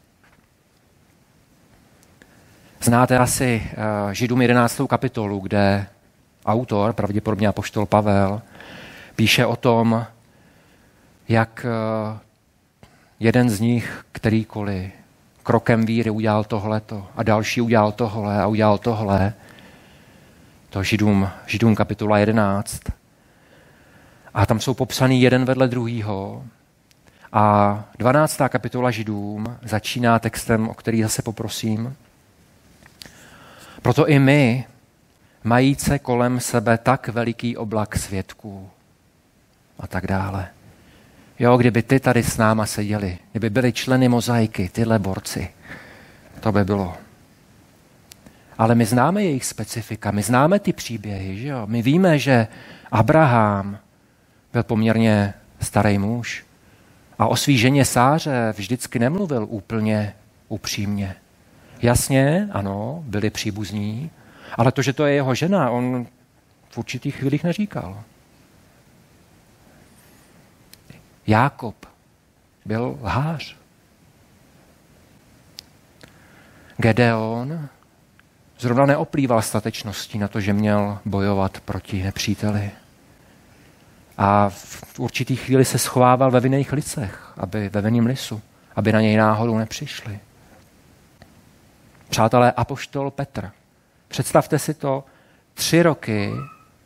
Znáte 2.81 3.17
asi 3.17 3.63
uh, 3.71 4.11
Židům 4.11 4.41
11. 4.41 4.81
kapitolu, 4.89 5.39
kde 5.39 5.87
autor, 6.45 6.93
pravděpodobně 6.93 7.47
apoštol 7.47 7.85
Pavel, 7.85 8.41
píše 9.15 9.45
o 9.45 9.55
tom, 9.55 10.05
jak 11.27 11.65
uh, 11.65 12.17
jeden 13.19 13.49
z 13.49 13.59
nich, 13.59 14.05
kterýkoliv, 14.11 14.91
krokem 15.43 15.85
víry 15.85 16.09
udělal 16.09 16.43
tohleto 16.43 17.07
a 17.15 17.23
další 17.23 17.61
udělal 17.61 17.91
tohle 17.91 18.41
a 18.41 18.47
udělal 18.47 18.77
tohle. 18.77 19.33
To 20.69 20.83
Židům, 20.83 21.29
Židům 21.47 21.75
kapitola 21.75 22.17
11. 22.17 22.98
A 24.39 24.46
tam 24.46 24.60
jsou 24.60 24.74
popsaný 24.74 25.22
jeden 25.22 25.46
vedle 25.46 25.67
druhýho. 25.67 26.43
A 27.34 27.84
12. 27.98 28.41
kapitola 28.50 28.91
Židům 28.91 29.58
začíná 29.63 30.19
textem, 30.19 30.69
o 30.69 30.74
který 30.74 31.01
zase 31.01 31.22
poprosím. 31.22 31.96
Proto 33.81 34.08
i 34.08 34.19
my, 34.19 34.65
majíce 35.43 36.00
kolem 36.00 36.39
sebe 36.39 36.77
tak 36.77 37.08
veliký 37.08 37.58
oblak 37.58 37.98
svědků 37.98 38.69
a 39.79 39.88
tak 39.88 40.08
dále. 40.08 40.48
Jo, 41.39 41.58
kdyby 41.58 41.84
ty 41.84 42.00
tady 42.00 42.24
s 42.24 42.38
náma 42.38 42.65
seděli, 42.65 43.17
kdyby 43.31 43.50
byli 43.50 43.74
členy 43.74 44.10
mozaiky, 44.10 44.69
tyhle 44.69 45.00
borci, 45.00 45.50
to 46.39 46.51
by 46.51 46.63
bylo. 46.63 46.98
Ale 48.58 48.75
my 48.75 48.86
známe 48.86 49.24
jejich 49.24 49.46
specifika, 49.46 50.12
my 50.12 50.24
známe 50.24 50.60
ty 50.60 50.74
příběhy, 50.74 51.38
že 51.38 51.48
jo? 51.48 51.63
My 51.65 51.81
víme, 51.81 52.19
že 52.19 52.48
Abraham 52.91 53.79
byl 54.53 54.63
poměrně 54.63 55.33
starý 55.61 55.97
muž 55.97 56.45
a 57.19 57.27
o 57.27 57.35
svý 57.35 57.57
ženě 57.57 57.85
Sáře 57.85 58.53
vždycky 58.57 58.99
nemluvil 58.99 59.47
úplně 59.49 60.15
upřímně. 60.47 61.15
Jasně, 61.81 62.49
ano, 62.51 63.03
byli 63.07 63.29
příbuzní, 63.29 64.11
ale 64.55 64.71
to, 64.71 64.81
že 64.81 64.93
to 64.93 65.05
je 65.05 65.13
jeho 65.13 65.35
žena, 65.35 65.69
on 65.69 66.07
v 66.69 66.77
určitých 66.77 67.15
chvílích 67.15 67.43
neříkal. 67.43 68.03
Jákob 71.27 71.85
byl 72.65 72.97
lhář. 73.01 73.55
Gedeon 76.77 77.69
zrovna 78.59 78.85
neoplýval 78.85 79.41
statečností 79.41 80.17
na 80.17 80.27
to, 80.27 80.41
že 80.41 80.53
měl 80.53 80.99
bojovat 81.05 81.59
proti 81.59 82.03
nepříteli. 82.03 82.71
A 84.21 84.49
v 84.49 84.99
určitý 84.99 85.35
chvíli 85.35 85.65
se 85.65 85.77
schovával 85.77 86.31
ve 86.31 86.39
vinných 86.39 86.73
licech, 86.73 87.33
aby 87.38 87.69
ve 87.69 87.81
vinným 87.81 88.05
lisu, 88.05 88.41
aby 88.75 88.93
na 88.93 89.01
něj 89.01 89.17
náhodou 89.17 89.57
nepřišli. 89.57 90.19
Přátelé, 92.09 92.51
apoštol 92.51 93.11
Petr. 93.11 93.51
Představte 94.07 94.59
si 94.59 94.73
to, 94.73 95.03
tři 95.53 95.81
roky 95.81 96.31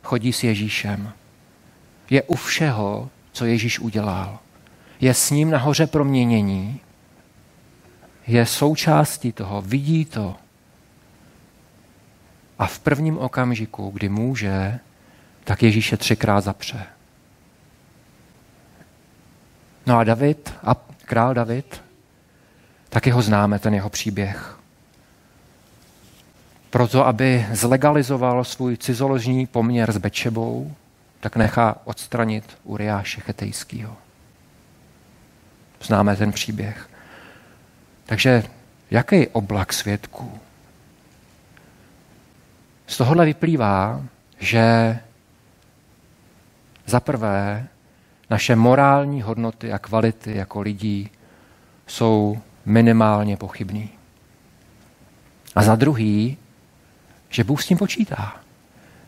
chodí 0.02 0.32
s 0.32 0.44
Ježíšem. 0.44 1.12
Je 2.10 2.22
u 2.22 2.34
všeho, 2.34 3.10
co 3.32 3.44
Ježíš 3.44 3.78
udělal. 3.78 4.38
Je 5.00 5.14
s 5.14 5.30
ním 5.30 5.50
nahoře 5.50 5.86
proměnění, 5.86 6.80
je 8.26 8.46
součástí 8.46 9.32
toho, 9.32 9.62
vidí 9.62 10.04
to. 10.04 10.36
A 12.58 12.66
v 12.66 12.78
prvním 12.78 13.18
okamžiku, 13.18 13.90
kdy 13.90 14.08
může, 14.08 14.78
tak 15.44 15.62
Ježíše 15.62 15.96
třikrát 15.96 16.40
zapře. 16.40 16.86
No 19.86 19.98
a 19.98 20.04
David, 20.04 20.54
a 20.62 20.74
král 21.04 21.34
David, 21.34 21.82
taky 22.88 23.10
ho 23.10 23.22
známe, 23.22 23.58
ten 23.58 23.74
jeho 23.74 23.90
příběh. 23.90 24.58
Proto, 26.70 27.06
aby 27.06 27.46
zlegalizoval 27.52 28.44
svůj 28.44 28.76
cizoložní 28.76 29.46
poměr 29.46 29.92
s 29.92 29.96
Bečebou, 29.96 30.74
tak 31.20 31.36
nechá 31.36 31.76
odstranit 31.84 32.58
Uriáše 32.64 33.20
Chetejského. 33.20 33.96
Známe 35.82 36.16
ten 36.16 36.32
příběh. 36.32 36.88
Takže 38.06 38.42
jaký 38.90 39.28
oblak 39.28 39.72
svědků? 39.72 40.38
Z 42.86 42.96
tohohle 42.96 43.24
vyplývá, 43.24 44.02
že 44.38 44.98
za 46.86 47.00
prvé 47.00 47.68
naše 48.34 48.56
morální 48.56 49.22
hodnoty 49.22 49.72
a 49.72 49.78
kvality 49.78 50.36
jako 50.36 50.60
lidí 50.60 51.10
jsou 51.86 52.38
minimálně 52.66 53.36
pochybný. 53.36 53.90
A 55.54 55.62
za 55.62 55.76
druhý, 55.76 56.36
že 57.28 57.44
Bůh 57.44 57.62
s 57.62 57.66
tím 57.66 57.78
počítá. 57.78 58.36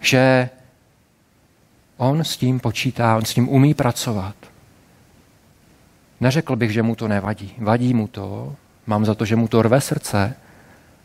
Že 0.00 0.48
On 1.96 2.24
s 2.24 2.36
tím 2.36 2.60
počítá, 2.60 3.16
on 3.16 3.24
s 3.24 3.34
tím 3.34 3.48
umí 3.48 3.74
pracovat. 3.74 4.34
Neřekl 6.20 6.56
bych, 6.56 6.70
že 6.70 6.82
mu 6.82 6.94
to 6.94 7.08
nevadí. 7.08 7.54
Vadí 7.58 7.94
mu 7.94 8.06
to, 8.06 8.54
mám 8.86 9.04
za 9.04 9.14
to, 9.14 9.24
že 9.24 9.36
mu 9.36 9.48
to 9.48 9.62
rve 9.62 9.80
srdce, 9.80 10.36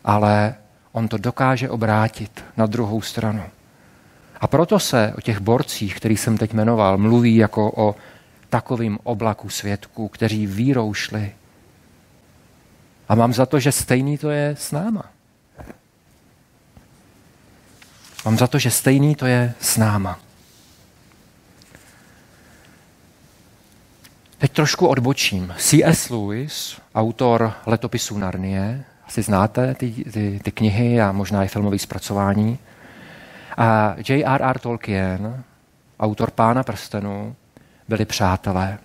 ale 0.04 0.54
on 0.92 1.08
to 1.08 1.18
dokáže 1.18 1.70
obrátit 1.70 2.44
na 2.56 2.66
druhou 2.66 3.02
stranu. 3.02 3.42
A 4.40 4.46
proto 4.46 4.78
se 4.78 5.14
o 5.18 5.20
těch 5.20 5.40
borcích, 5.40 5.96
který 5.96 6.16
jsem 6.16 6.38
teď 6.38 6.52
jmenoval, 6.52 6.98
mluví 6.98 7.36
jako 7.36 7.72
o 7.76 7.94
takovým 8.52 8.98
oblaku 9.02 9.48
svědků, 9.48 10.08
kteří 10.08 10.46
vírou 10.46 10.94
šli. 10.94 11.32
A 13.08 13.14
mám 13.14 13.32
za 13.32 13.46
to, 13.46 13.60
že 13.60 13.72
stejný 13.72 14.18
to 14.18 14.30
je 14.30 14.56
s 14.58 14.72
náma. 14.72 15.04
Mám 18.24 18.38
za 18.38 18.46
to, 18.46 18.58
že 18.58 18.70
stejný 18.70 19.14
to 19.14 19.26
je 19.26 19.54
s 19.60 19.76
náma. 19.76 20.20
Teď 24.38 24.52
trošku 24.52 24.86
odbočím. 24.86 25.54
C.S. 25.58 26.10
Lewis, 26.10 26.80
autor 26.94 27.52
letopisů 27.66 28.18
Narnie, 28.18 28.84
asi 29.06 29.22
znáte 29.22 29.74
ty, 29.74 29.92
ty, 29.92 30.40
ty 30.44 30.52
knihy 30.52 31.00
a 31.00 31.12
možná 31.12 31.44
i 31.44 31.48
filmové 31.48 31.78
zpracování. 31.78 32.58
A 33.56 33.94
J.R.R. 34.08 34.58
Tolkien, 34.58 35.44
autor 36.00 36.30
Pána 36.30 36.62
prstenu, 36.62 37.36
byli 37.88 38.04
přátelé. 38.04 38.78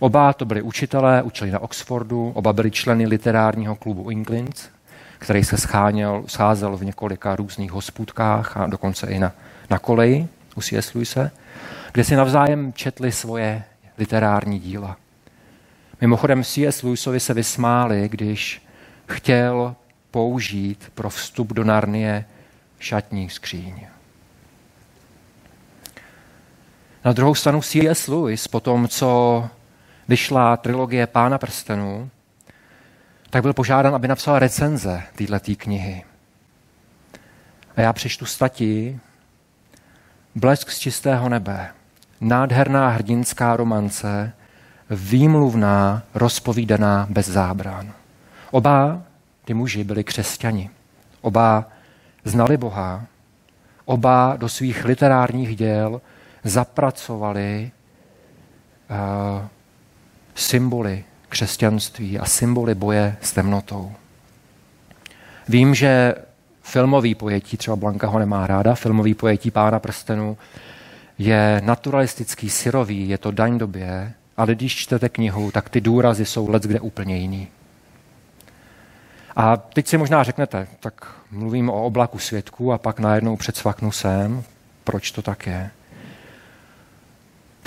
Oba 0.00 0.32
to 0.32 0.44
byli 0.44 0.62
učitelé, 0.62 1.22
učili 1.22 1.50
na 1.50 1.58
Oxfordu, 1.58 2.32
oba 2.34 2.52
byli 2.52 2.70
členy 2.70 3.06
literárního 3.06 3.76
klubu 3.76 4.10
England, 4.10 4.70
který 5.18 5.44
se 5.44 5.56
scháněl, 5.56 6.24
scházel 6.26 6.76
v 6.76 6.84
několika 6.84 7.36
různých 7.36 7.72
hospůdkách 7.72 8.56
a 8.56 8.66
dokonce 8.66 9.06
i 9.06 9.18
na, 9.18 9.32
na 9.70 9.78
koleji 9.78 10.28
u 10.56 10.60
C.S. 10.60 10.94
Lewise, 10.94 11.30
kde 11.92 12.04
si 12.04 12.16
navzájem 12.16 12.72
četli 12.72 13.12
svoje 13.12 13.62
literární 13.98 14.58
díla. 14.58 14.96
Mimochodem 16.00 16.44
C.S. 16.44 16.82
Lewisovi 16.82 17.20
se 17.20 17.34
vysmáli, 17.34 18.08
když 18.08 18.62
chtěl 19.08 19.74
použít 20.10 20.92
pro 20.94 21.10
vstup 21.10 21.52
do 21.52 21.64
Narnie 21.64 22.24
šatní 22.78 23.30
skříň. 23.30 23.86
Na 27.08 27.12
druhou 27.12 27.34
stranu 27.34 27.62
C.S. 27.62 28.08
Lewis, 28.08 28.48
po 28.48 28.60
tom, 28.60 28.88
co 28.88 29.48
vyšla 30.08 30.56
trilogie 30.56 31.06
Pána 31.06 31.38
prstenů, 31.38 32.10
tak 33.30 33.42
byl 33.42 33.52
požádán, 33.52 33.94
aby 33.94 34.08
napsal 34.08 34.38
recenze 34.38 35.02
této 35.14 35.54
knihy. 35.56 36.04
A 37.76 37.80
já 37.80 37.92
přečtu 37.92 38.26
stati 38.26 39.00
Blesk 40.34 40.70
z 40.70 40.78
čistého 40.78 41.28
nebe 41.28 41.68
nádherná 42.20 42.88
hrdinská 42.88 43.56
romance, 43.56 44.32
výmluvná, 44.90 46.02
rozpovídaná 46.14 47.06
bez 47.10 47.26
zábran. 47.26 47.92
Oba 48.50 49.02
ty 49.44 49.54
muži 49.54 49.84
byli 49.84 50.04
křesťani. 50.04 50.70
Oba 51.20 51.64
znali 52.24 52.56
Boha. 52.56 53.04
Oba 53.84 54.36
do 54.36 54.48
svých 54.48 54.84
literárních 54.84 55.56
děl 55.56 56.00
zapracovali 56.44 57.70
uh, 58.90 59.46
symboly 60.34 61.04
křesťanství 61.28 62.18
a 62.18 62.24
symboly 62.24 62.74
boje 62.74 63.16
s 63.20 63.32
temnotou. 63.32 63.92
Vím, 65.48 65.74
že 65.74 66.14
filmový 66.62 67.14
pojetí, 67.14 67.56
třeba 67.56 67.76
Blanka 67.76 68.06
ho 68.06 68.18
nemá 68.18 68.46
ráda, 68.46 68.74
filmový 68.74 69.14
pojetí 69.14 69.50
Pána 69.50 69.78
prstenů 69.78 70.36
je 71.18 71.62
naturalistický, 71.64 72.50
syrový, 72.50 73.08
je 73.08 73.18
to 73.18 73.30
daň 73.30 73.58
době, 73.58 74.12
ale 74.36 74.54
když 74.54 74.76
čtete 74.76 75.08
knihu, 75.08 75.50
tak 75.50 75.68
ty 75.68 75.80
důrazy 75.80 76.24
jsou 76.24 76.50
let 76.50 76.62
kde 76.62 76.80
úplně 76.80 77.16
jiný. 77.16 77.48
A 79.36 79.56
teď 79.56 79.86
si 79.86 79.98
možná 79.98 80.22
řeknete, 80.22 80.66
tak 80.80 81.12
mluvím 81.30 81.70
o 81.70 81.84
oblaku 81.84 82.18
svědků 82.18 82.72
a 82.72 82.78
pak 82.78 83.00
najednou 83.00 83.36
předsvaknu 83.36 83.92
sem. 83.92 84.42
Proč 84.84 85.10
to 85.10 85.22
tak 85.22 85.46
je? 85.46 85.70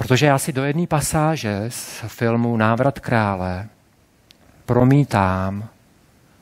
Protože 0.02 0.26
já 0.26 0.38
si 0.38 0.54
do 0.54 0.64
jedné 0.64 0.88
pasáže 0.88 1.66
z 1.70 2.04
filmu 2.08 2.58
Návrat 2.58 3.00
krále 3.00 3.68
promítám 4.66 5.68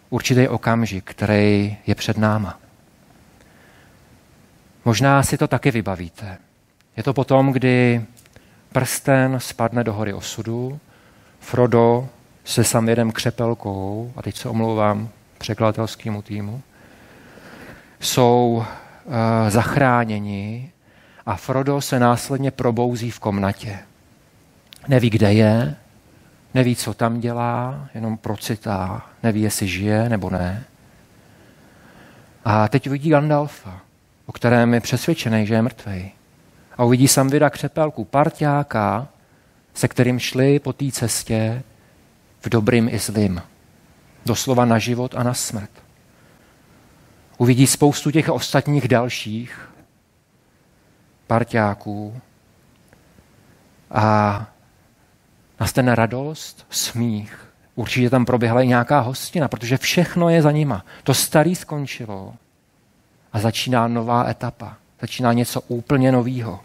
určitý 0.09 0.47
okamžik, 0.47 1.03
který 1.05 1.77
je 1.87 1.95
před 1.95 2.17
náma. 2.17 2.59
Možná 4.85 5.23
si 5.23 5.37
to 5.37 5.47
taky 5.47 5.71
vybavíte. 5.71 6.37
Je 6.97 7.03
to 7.03 7.13
potom, 7.13 7.51
kdy 7.51 8.05
prsten 8.71 9.39
spadne 9.39 9.83
do 9.83 9.93
hory 9.93 10.13
osudu, 10.13 10.79
Frodo 11.39 12.09
se 12.43 12.63
Samirem 12.63 13.11
křepelkou, 13.11 14.13
a 14.15 14.21
teď 14.21 14.37
se 14.37 14.49
omlouvám 14.49 15.09
překladatelskému 15.37 16.21
týmu, 16.21 16.61
jsou 17.99 18.65
uh, 19.05 19.13
zachráněni 19.49 20.71
a 21.25 21.35
Frodo 21.35 21.81
se 21.81 21.99
následně 21.99 22.51
probouzí 22.51 23.11
v 23.11 23.19
komnatě. 23.19 23.79
Neví, 24.87 25.09
kde 25.09 25.33
je, 25.33 25.75
neví, 26.53 26.75
co 26.75 26.93
tam 26.93 27.19
dělá, 27.19 27.87
jenom 27.95 28.17
procitá, 28.17 29.05
neví, 29.23 29.41
jestli 29.41 29.67
žije 29.67 30.09
nebo 30.09 30.29
ne. 30.29 30.63
A 32.45 32.67
teď 32.67 32.87
vidí 32.87 33.09
Gandalfa, 33.09 33.79
o 34.25 34.31
kterém 34.31 34.73
je 34.73 34.81
přesvědčený, 34.81 35.45
že 35.45 35.53
je 35.53 35.61
mrtvý. 35.61 36.11
A 36.77 36.83
uvidí 36.83 37.07
Samvida 37.07 37.49
Křepelku, 37.49 38.05
parťáka, 38.05 39.07
se 39.73 39.87
kterým 39.87 40.19
šli 40.19 40.59
po 40.59 40.73
té 40.73 40.91
cestě 40.91 41.63
v 42.41 42.49
dobrým 42.49 42.89
i 42.89 42.99
zlým. 42.99 43.41
Doslova 44.25 44.65
na 44.65 44.79
život 44.79 45.15
a 45.17 45.23
na 45.23 45.33
smrt. 45.33 45.69
Uvidí 47.37 47.67
spoustu 47.67 48.11
těch 48.11 48.29
ostatních 48.29 48.87
dalších 48.87 49.69
parťáků 51.29 52.21
a 53.91 54.45
nastane 55.59 55.95
radost, 55.95 56.65
smích. 56.69 57.45
Určitě 57.75 58.09
tam 58.09 58.25
proběhla 58.25 58.61
i 58.61 58.67
nějaká 58.67 58.99
hostina, 58.99 59.47
protože 59.47 59.77
všechno 59.77 60.29
je 60.29 60.41
za 60.41 60.51
nima. 60.51 60.85
To 61.03 61.13
starý 61.13 61.55
skončilo 61.55 62.33
a 63.33 63.39
začíná 63.39 63.87
nová 63.87 64.29
etapa. 64.29 64.77
Začíná 65.01 65.33
něco 65.33 65.61
úplně 65.61 66.11
novýho. 66.11 66.59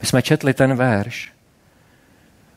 My 0.00 0.06
jsme 0.06 0.22
četli 0.22 0.54
ten 0.54 0.76
verš. 0.76 1.32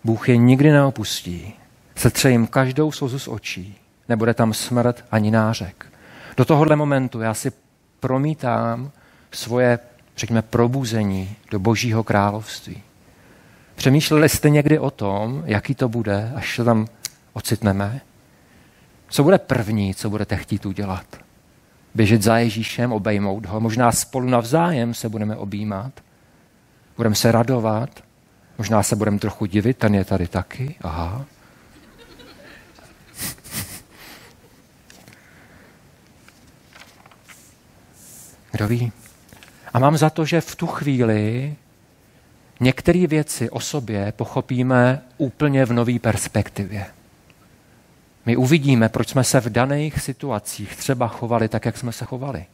Bůh 0.03 0.29
je 0.29 0.37
nikdy 0.37 0.71
neopustí. 0.71 1.53
Setře 1.95 2.31
jim 2.31 2.47
každou 2.47 2.91
slzu 2.91 3.19
z 3.19 3.27
očí. 3.27 3.75
Nebude 4.09 4.33
tam 4.33 4.53
smrt 4.53 5.05
ani 5.11 5.31
nářek. 5.31 5.85
Do 6.37 6.45
tohohle 6.45 6.75
momentu 6.75 7.21
já 7.21 7.33
si 7.33 7.51
promítám 7.99 8.91
svoje, 9.31 9.79
řekněme, 10.17 10.41
probuzení 10.41 11.35
do 11.51 11.59
božího 11.59 12.03
království. 12.03 12.83
Přemýšleli 13.75 14.29
jste 14.29 14.49
někdy 14.49 14.79
o 14.79 14.91
tom, 14.91 15.43
jaký 15.45 15.75
to 15.75 15.89
bude, 15.89 16.31
až 16.35 16.55
se 16.55 16.63
tam 16.63 16.87
ocitneme? 17.33 18.01
Co 19.09 19.23
bude 19.23 19.37
první, 19.37 19.95
co 19.95 20.09
budete 20.09 20.35
chtít 20.35 20.65
udělat? 20.65 21.05
Běžet 21.95 22.21
za 22.21 22.37
Ježíšem, 22.37 22.91
obejmout 22.91 23.45
ho, 23.45 23.59
možná 23.59 23.91
spolu 23.91 24.29
navzájem 24.29 24.93
se 24.93 25.09
budeme 25.09 25.35
objímat, 25.35 25.91
budeme 26.97 27.15
se 27.15 27.31
radovat, 27.31 28.03
možná 28.57 28.83
se 28.83 28.95
budeme 28.95 29.19
trochu 29.19 29.45
divit, 29.45 29.77
ten 29.77 29.95
je 29.95 30.05
tady 30.05 30.27
taky, 30.27 30.75
aha. 30.81 31.25
Kdo 38.51 38.67
ví? 38.67 38.91
A 39.73 39.79
mám 39.79 39.97
za 39.97 40.09
to, 40.09 40.25
že 40.25 40.41
v 40.41 40.55
tu 40.55 40.67
chvíli 40.67 41.55
některé 42.59 43.07
věci 43.07 43.49
o 43.49 43.59
sobě 43.59 44.11
pochopíme 44.11 45.01
úplně 45.17 45.65
v 45.65 45.73
nové 45.73 45.99
perspektivě. 45.99 46.85
My 48.25 48.37
uvidíme, 48.37 48.89
proč 48.89 49.09
jsme 49.09 49.23
se 49.23 49.39
v 49.39 49.49
daných 49.49 50.01
situacích 50.01 50.75
třeba 50.75 51.07
chovali 51.07 51.47
tak, 51.47 51.65
jak 51.65 51.77
jsme 51.77 51.91
se 51.91 52.05
chovali. 52.05 52.45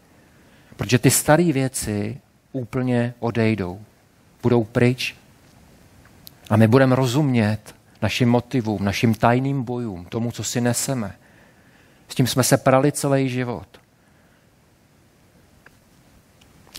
Protože 0.76 1.00
ty 1.00 1.12
staré 1.12 1.52
věci 1.52 2.18
úplně 2.52 3.14
odejdou, 3.20 3.82
budou 4.44 4.64
pryč 4.64 5.16
a 6.50 6.58
my 6.58 6.68
budeme 6.68 6.96
rozumět 6.96 7.76
našim 8.02 8.30
motivům, 8.30 8.86
našim 8.86 9.14
tajným 9.14 9.64
bojům, 9.64 10.06
tomu, 10.06 10.32
co 10.32 10.44
si 10.44 10.62
neseme. 10.62 11.16
S 12.08 12.16
tím 12.16 12.28
jsme 12.28 12.44
se 12.44 12.58
prali 12.58 12.92
celý 12.92 13.30
život. 13.30 13.68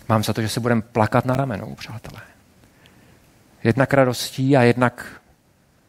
Mám 0.09 0.25
za 0.25 0.33
to, 0.33 0.43
že 0.43 0.49
se 0.49 0.61
budeme 0.61 0.83
plakat 0.83 1.25
na 1.25 1.35
ramenou, 1.35 1.75
přátelé. 1.75 2.21
Jednak 3.65 3.95
radostí 3.95 4.57
a 4.57 4.63
jednak 4.63 5.21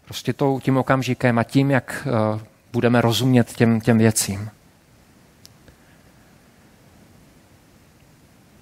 prostě 0.06 0.34
tou, 0.34 0.60
tím 0.60 0.78
okamžikem 0.78 1.40
a 1.40 1.44
tím, 1.44 1.72
jak 1.72 2.08
uh, 2.34 2.42
budeme 2.74 3.02
rozumět 3.02 3.54
těm, 3.54 3.82
těm 3.82 3.98
věcím. 3.98 4.50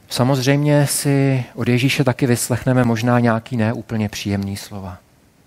Samozřejmě 0.09 0.87
si 0.87 1.45
od 1.55 1.67
Ježíše 1.67 2.03
taky 2.03 2.27
vyslechneme 2.27 2.83
možná 2.83 3.19
nějaký 3.19 3.57
neúplně 3.57 4.09
příjemný 4.09 4.57
slova. 4.57 4.97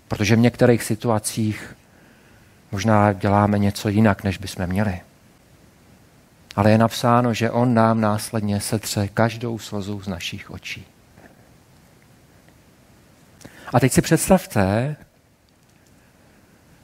Protože 0.07 0.35
v 0.35 0.39
některých 0.39 0.83
situacích 0.83 1.75
možná 2.71 3.13
děláme 3.13 3.59
něco 3.59 3.89
jinak, 3.89 4.23
než 4.23 4.37
bychom 4.37 4.67
měli. 4.67 4.99
Ale 6.59 6.71
je 6.71 6.77
napsáno, 6.77 7.33
že 7.33 7.51
on 7.51 7.73
nám 7.73 8.01
následně 8.01 8.59
setře 8.61 9.07
každou 9.07 9.59
slzu 9.59 10.01
z 10.01 10.07
našich 10.07 10.51
očí. 10.51 10.85
A 13.73 13.79
teď 13.79 13.91
si 13.91 14.01
představte, 14.01 14.95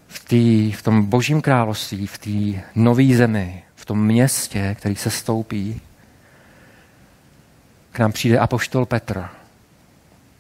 v, 0.07 0.25
tý, 0.25 0.71
v 0.71 0.81
tom 0.81 1.05
božím 1.05 1.41
království, 1.41 2.07
v 2.07 2.17
té 2.17 2.61
nové 2.75 3.15
zemi, 3.15 3.63
v 3.75 3.85
tom 3.85 4.05
městě, 4.05 4.75
který 4.79 4.95
se 4.95 5.09
stoupí, 5.09 5.81
k 7.91 7.99
nám 7.99 8.11
přijde 8.11 8.39
apoštol 8.39 8.85
Petr. 8.85 9.25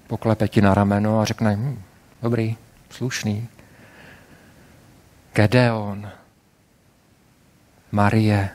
Poklepe 0.07 0.47
ti 0.47 0.61
na 0.61 0.73
rameno 0.73 1.19
a 1.19 1.25
řekne, 1.25 1.55
hm, 1.55 1.81
dobrý, 2.21 2.57
slušný. 2.89 3.47
Gedeon, 5.33 6.11
Marie, 7.91 8.49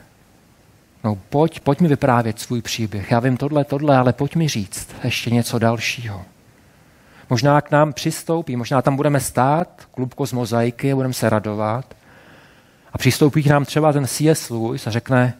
no 1.03 1.15
pojď, 1.29 1.59
pojď 1.59 1.79
mi 1.81 1.87
vyprávět 1.87 2.39
svůj 2.39 2.61
příběh. 2.61 3.11
Já 3.11 3.19
vím 3.19 3.37
tohle, 3.37 3.63
tohle, 3.63 3.97
ale 3.97 4.13
pojď 4.13 4.35
mi 4.35 4.47
říct 4.47 4.95
ještě 5.03 5.29
něco 5.29 5.59
dalšího. 5.59 6.25
Možná 7.29 7.61
k 7.61 7.71
nám 7.71 7.93
přistoupí, 7.93 8.55
možná 8.55 8.81
tam 8.81 8.95
budeme 8.95 9.19
stát, 9.19 9.87
klubko 9.91 10.25
z 10.25 10.33
mozaiky, 10.33 10.95
budeme 10.95 11.13
se 11.13 11.29
radovat. 11.29 11.95
A 12.93 12.97
přistoupí 12.97 13.43
k 13.43 13.47
nám 13.47 13.65
třeba 13.65 13.93
ten 13.93 14.07
C.S. 14.07 14.49
Lewis 14.49 14.87
a 14.87 14.91
řekne, 14.91 15.33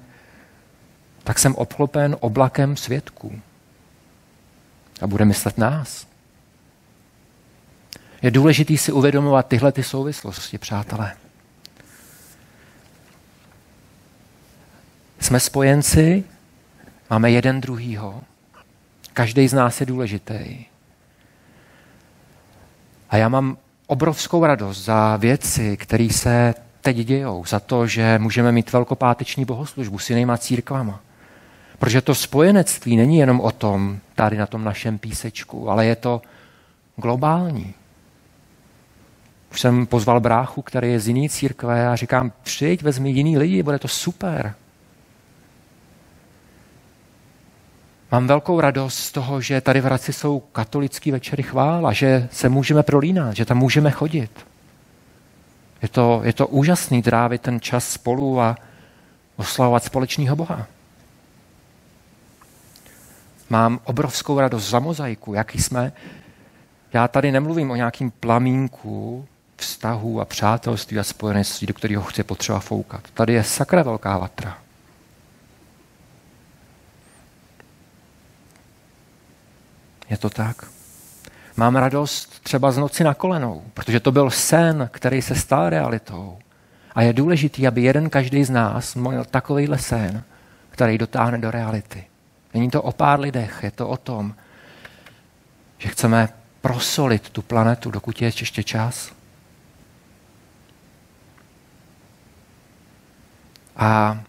tak 1.23 1.39
jsem 1.39 1.55
obklopen 1.55 2.17
oblakem 2.19 2.77
svědků. 2.77 3.41
A 5.01 5.07
bude 5.07 5.25
myslet 5.25 5.57
nás. 5.57 6.07
Je 8.21 8.31
důležité 8.31 8.77
si 8.77 8.91
uvědomovat 8.91 9.47
tyhle 9.47 9.71
ty 9.71 9.83
souvislosti, 9.83 10.57
přátelé. 10.57 11.11
Jsme 15.21 15.39
spojenci, 15.39 16.23
máme 17.09 17.31
jeden 17.31 17.61
druhýho. 17.61 18.21
Každý 19.13 19.47
z 19.47 19.53
nás 19.53 19.79
je 19.79 19.85
důležitý. 19.85 20.65
A 23.09 23.17
já 23.17 23.29
mám 23.29 23.57
obrovskou 23.87 24.45
radost 24.45 24.85
za 24.85 25.17
věci, 25.17 25.77
které 25.77 26.07
se 26.11 26.53
teď 26.81 26.97
dějou, 26.97 27.45
za 27.45 27.59
to, 27.59 27.87
že 27.87 28.19
můžeme 28.19 28.51
mít 28.51 28.73
velkopáteční 28.73 29.45
bohoslužbu 29.45 29.99
s 29.99 30.09
jinýma 30.09 30.37
církvama. 30.37 30.99
Protože 31.79 32.01
to 32.01 32.15
spojenectví 32.15 32.97
není 32.97 33.17
jenom 33.17 33.41
o 33.41 33.51
tom, 33.51 33.99
tady 34.15 34.37
na 34.37 34.45
tom 34.45 34.63
našem 34.63 34.97
písečku, 34.97 35.69
ale 35.69 35.85
je 35.85 35.95
to 35.95 36.21
globální. 36.95 37.73
Už 39.51 39.61
jsem 39.61 39.85
pozval 39.85 40.19
bráchu, 40.19 40.61
který 40.61 40.91
je 40.91 40.99
z 40.99 41.07
jiný 41.07 41.29
církve 41.29 41.87
a 41.87 41.95
říkám, 41.95 42.31
přijď, 42.43 42.81
vezmi 42.81 43.11
jiný 43.11 43.37
lidi, 43.37 43.63
bude 43.63 43.79
to 43.79 43.87
super. 43.87 44.55
Mám 48.11 48.27
velkou 48.27 48.59
radost 48.59 48.99
z 48.99 49.11
toho, 49.11 49.41
že 49.41 49.61
tady 49.61 49.81
v 49.81 49.85
Hradci 49.85 50.13
jsou 50.13 50.39
katolický 50.39 51.11
večery 51.11 51.43
chvála, 51.43 51.93
že 51.93 52.29
se 52.31 52.49
můžeme 52.49 52.83
prolínat, 52.83 53.35
že 53.35 53.45
tam 53.45 53.57
můžeme 53.57 53.91
chodit. 53.91 54.45
Je 55.81 55.87
to, 55.87 56.21
je 56.23 56.33
to 56.33 56.47
úžasný 56.47 57.01
trávit 57.01 57.41
ten 57.41 57.61
čas 57.61 57.89
spolu 57.89 58.41
a 58.41 58.55
oslavovat 59.35 59.83
společného 59.83 60.35
Boha. 60.35 60.67
Mám 63.49 63.79
obrovskou 63.83 64.39
radost 64.39 64.69
za 64.69 64.79
mozaiku, 64.79 65.33
jaký 65.33 65.61
jsme. 65.61 65.91
Já 66.93 67.07
tady 67.07 67.31
nemluvím 67.31 67.71
o 67.71 67.75
nějakým 67.75 68.11
plamínku 68.11 69.27
vztahu 69.55 70.21
a 70.21 70.25
přátelství 70.25 70.99
a 70.99 71.03
spojenectví, 71.03 71.67
do 71.67 71.73
kterého 71.73 72.03
chce 72.03 72.23
potřeba 72.23 72.59
foukat. 72.59 73.01
Tady 73.13 73.33
je 73.33 73.43
sakra 73.43 73.83
velká 73.83 74.17
vatra. 74.17 74.60
Je 80.11 80.17
to 80.17 80.29
tak? 80.29 80.65
Mám 81.57 81.75
radost 81.75 82.39
třeba 82.43 82.71
z 82.71 82.77
noci 82.77 83.03
na 83.03 83.13
kolenou, 83.13 83.63
protože 83.73 83.99
to 83.99 84.11
byl 84.11 84.29
sen, 84.29 84.89
který 84.93 85.21
se 85.21 85.35
stal 85.35 85.69
realitou. 85.69 86.39
A 86.95 87.01
je 87.01 87.13
důležitý, 87.13 87.67
aby 87.67 87.81
jeden 87.81 88.09
každý 88.09 88.43
z 88.43 88.49
nás 88.49 88.95
měl 88.95 89.25
takovýhle 89.25 89.77
sen, 89.77 90.23
který 90.69 90.97
dotáhne 90.97 91.37
do 91.37 91.51
reality. 91.51 92.03
Není 92.53 92.69
to 92.69 92.81
o 92.81 92.91
pár 92.91 93.19
lidech, 93.19 93.59
je 93.63 93.71
to 93.71 93.89
o 93.89 93.97
tom, 93.97 94.35
že 95.77 95.89
chceme 95.89 96.29
prosolit 96.61 97.29
tu 97.29 97.41
planetu, 97.41 97.91
dokud 97.91 98.21
je 98.21 98.27
ještě 98.27 98.63
čas. 98.63 99.11
A 103.75 104.19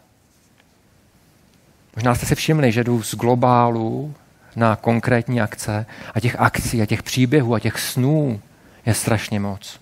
možná 1.97 2.15
jste 2.15 2.27
si 2.27 2.35
všimli, 2.35 2.73
že 2.73 2.85
jdu 2.85 3.03
z 3.03 3.15
globálu 3.15 4.15
na 4.57 4.77
konkrétní 4.77 5.41
akce 5.41 5.87
a 6.15 6.21
těch 6.21 6.37
akcí 6.41 6.83
a 6.83 6.87
těch 6.87 7.03
příběhů 7.03 7.55
a 7.55 7.61
těch 7.61 7.81
snů 7.81 8.41
je 8.87 8.95
strašně 8.95 9.41
moc. 9.41 9.81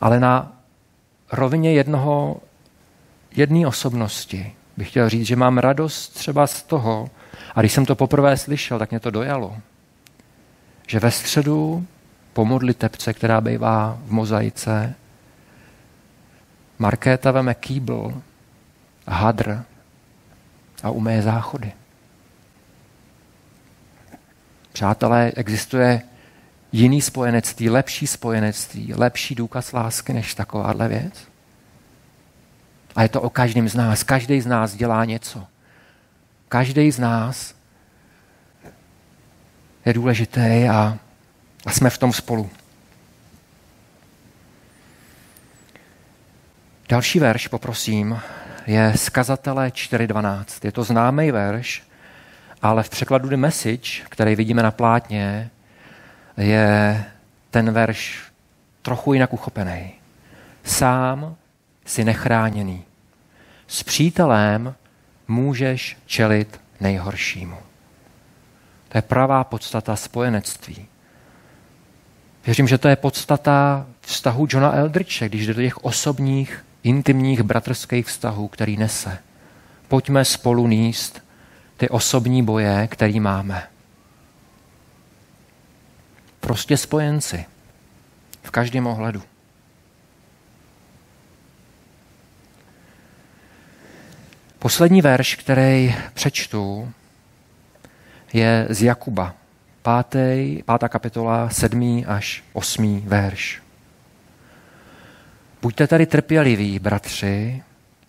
Ale 0.00 0.20
na 0.20 0.52
rovině 1.32 1.72
jednoho, 1.72 2.36
jedné 3.36 3.66
osobnosti 3.66 4.54
bych 4.76 4.90
chtěl 4.90 5.08
říct, 5.08 5.26
že 5.26 5.36
mám 5.36 5.58
radost 5.58 6.08
třeba 6.08 6.46
z 6.46 6.62
toho, 6.62 7.10
a 7.54 7.60
když 7.60 7.72
jsem 7.72 7.86
to 7.86 7.94
poprvé 7.94 8.36
slyšel, 8.36 8.78
tak 8.78 8.90
mě 8.90 9.00
to 9.00 9.10
dojalo, 9.10 9.56
že 10.86 11.00
ve 11.00 11.10
středu 11.10 11.86
po 12.32 12.44
modlitebce, 12.44 13.12
která 13.12 13.40
bývá 13.40 13.98
v 14.04 14.10
mozaice, 14.10 14.94
Markéta 16.78 17.30
veme 17.30 17.54
kýbl 17.54 18.22
hadr 19.06 19.62
a 20.82 20.90
umeje 20.90 21.22
záchody. 21.22 21.72
Přátelé, 24.74 25.32
existuje 25.36 26.02
jiný 26.72 27.02
spojenectví, 27.02 27.70
lepší 27.70 28.06
spojenectví, 28.06 28.94
lepší 28.94 29.34
důkaz 29.34 29.72
lásky 29.72 30.12
než 30.12 30.34
takováhle 30.34 30.88
věc? 30.88 31.28
A 32.96 33.02
je 33.02 33.08
to 33.08 33.22
o 33.22 33.30
každém 33.30 33.68
z 33.68 33.74
nás. 33.74 34.02
Každý 34.02 34.40
z 34.40 34.46
nás 34.46 34.74
dělá 34.74 35.04
něco. 35.04 35.46
Každý 36.48 36.90
z 36.90 36.98
nás 36.98 37.54
je 39.86 39.92
důležitý 39.92 40.68
a, 40.70 40.98
a 41.66 41.70
jsme 41.70 41.90
v 41.90 41.98
tom 41.98 42.12
spolu. 42.12 42.50
Další 46.88 47.20
verš, 47.20 47.48
poprosím, 47.48 48.20
je 48.66 48.92
Skazatele 48.96 49.68
4.12. 49.68 50.44
Je 50.62 50.72
to 50.72 50.84
známý 50.84 51.30
verš, 51.30 51.82
ale 52.64 52.82
v 52.82 52.90
překladu 52.90 53.28
The 53.28 53.36
Message, 53.36 53.90
který 54.08 54.36
vidíme 54.36 54.62
na 54.62 54.70
plátně, 54.70 55.50
je 56.36 57.04
ten 57.50 57.70
verš 57.70 58.22
trochu 58.82 59.12
jinak 59.12 59.32
uchopený. 59.32 59.92
Sám 60.64 61.36
si 61.84 62.04
nechráněný. 62.04 62.84
S 63.66 63.82
přítelem 63.82 64.74
můžeš 65.28 65.96
čelit 66.06 66.60
nejhoršímu. 66.80 67.56
To 68.88 68.98
je 68.98 69.02
pravá 69.02 69.44
podstata 69.44 69.96
spojenectví. 69.96 70.86
Věřím, 72.46 72.68
že 72.68 72.78
to 72.78 72.88
je 72.88 72.96
podstata 72.96 73.86
vztahu 74.00 74.46
Johna 74.50 74.74
Eldriche, 74.74 75.28
když 75.28 75.46
jde 75.46 75.54
do 75.54 75.62
těch 75.62 75.84
osobních, 75.84 76.64
intimních 76.82 77.42
bratrských 77.42 78.06
vztahů, 78.06 78.48
který 78.48 78.76
nese. 78.76 79.18
Pojďme 79.88 80.24
spolu 80.24 80.66
níst 80.66 81.24
ty 81.76 81.88
osobní 81.88 82.42
boje, 82.42 82.86
který 82.86 83.20
máme. 83.20 83.68
Prostě 86.40 86.76
spojenci. 86.76 87.44
V 88.42 88.50
každém 88.50 88.86
ohledu. 88.86 89.22
Poslední 94.58 95.02
verš, 95.02 95.34
který 95.34 95.94
přečtu, 96.14 96.92
je 98.32 98.66
z 98.70 98.82
Jakuba. 98.82 99.34
Pátý, 99.82 100.62
pátá 100.64 100.88
kapitola, 100.88 101.50
sedmý 101.50 102.06
až 102.06 102.44
osmý 102.52 103.02
verš. 103.06 103.62
Buďte 105.62 105.86
tady 105.86 106.06
trpěliví, 106.06 106.78
bratři 106.78 107.62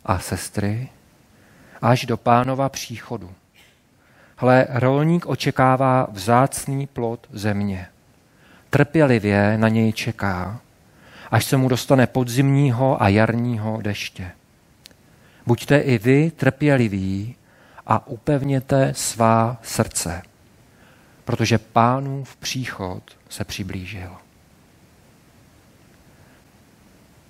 a 0.06 0.20
sestry, 0.20 0.90
až 1.82 2.06
do 2.06 2.18
pánova 2.18 2.70
příchodu. 2.70 3.34
Ale 4.38 4.68
rolník 4.70 5.26
očekává 5.26 6.08
vzácný 6.12 6.88
plod 6.88 7.28
země. 7.32 7.88
Trpělivě 8.70 9.58
na 9.58 9.70
něj 9.70 9.94
čeká, 9.94 10.60
až 11.32 11.46
se 11.46 11.58
mu 11.58 11.70
dostane 11.70 12.08
podzimního 12.08 13.04
a 13.04 13.08
jarního 13.08 13.82
deště. 13.82 14.32
Buďte 15.46 15.78
i 15.78 15.98
vy 15.98 16.32
trpěliví 16.32 17.36
a 17.88 18.08
upevněte 18.08 18.94
svá 18.94 19.58
srdce, 19.62 20.22
protože 21.26 21.58
pánův 21.58 22.36
příchod 22.36 23.04
se 23.30 23.44
přiblížil. 23.44 24.12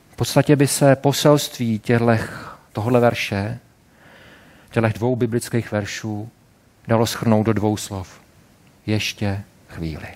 V 0.10 0.16
podstatě 0.16 0.56
by 0.56 0.68
se 0.68 0.96
poselství 0.96 1.80
těchto, 1.80 2.06
tohle 2.74 3.00
verše, 3.00 3.60
těchto 4.72 4.90
dvou 4.90 5.16
biblických 5.16 5.72
veršů, 5.72 6.30
dalo 6.88 7.06
schrnout 7.06 7.46
do 7.46 7.54
dvou 7.54 7.78
slov. 7.78 8.22
Ještě 8.86 9.44
chvíli. 9.68 10.08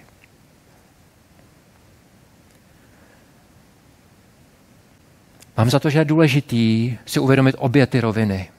Mám 5.57 5.69
za 5.69 5.79
to, 5.79 5.89
že 5.89 5.99
je 5.99 6.05
důležitý 6.05 6.97
si 7.05 7.19
uvědomit 7.19 7.55
obě 7.59 7.87
ty 7.87 7.99
roviny. 7.99 8.49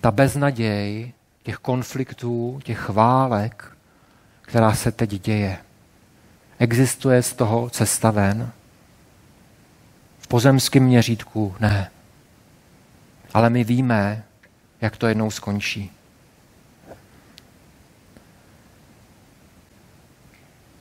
Ta 0.00 0.10
beznaděj 0.10 1.12
těch 1.42 1.56
konfliktů, 1.56 2.60
těch 2.64 2.88
válek, 2.88 3.76
která 4.42 4.74
se 4.74 4.92
teď 4.92 5.10
děje. 5.10 5.58
Existuje 6.58 7.22
z 7.22 7.32
toho 7.32 7.70
cesta 7.70 8.10
ven? 8.10 8.52
V 10.18 10.28
pozemském 10.28 10.82
měřítku 10.82 11.54
ne. 11.60 11.90
Ale 13.34 13.50
my 13.50 13.64
víme, 13.64 14.24
jak 14.80 14.96
to 14.96 15.06
jednou 15.06 15.30
skončí. 15.30 15.90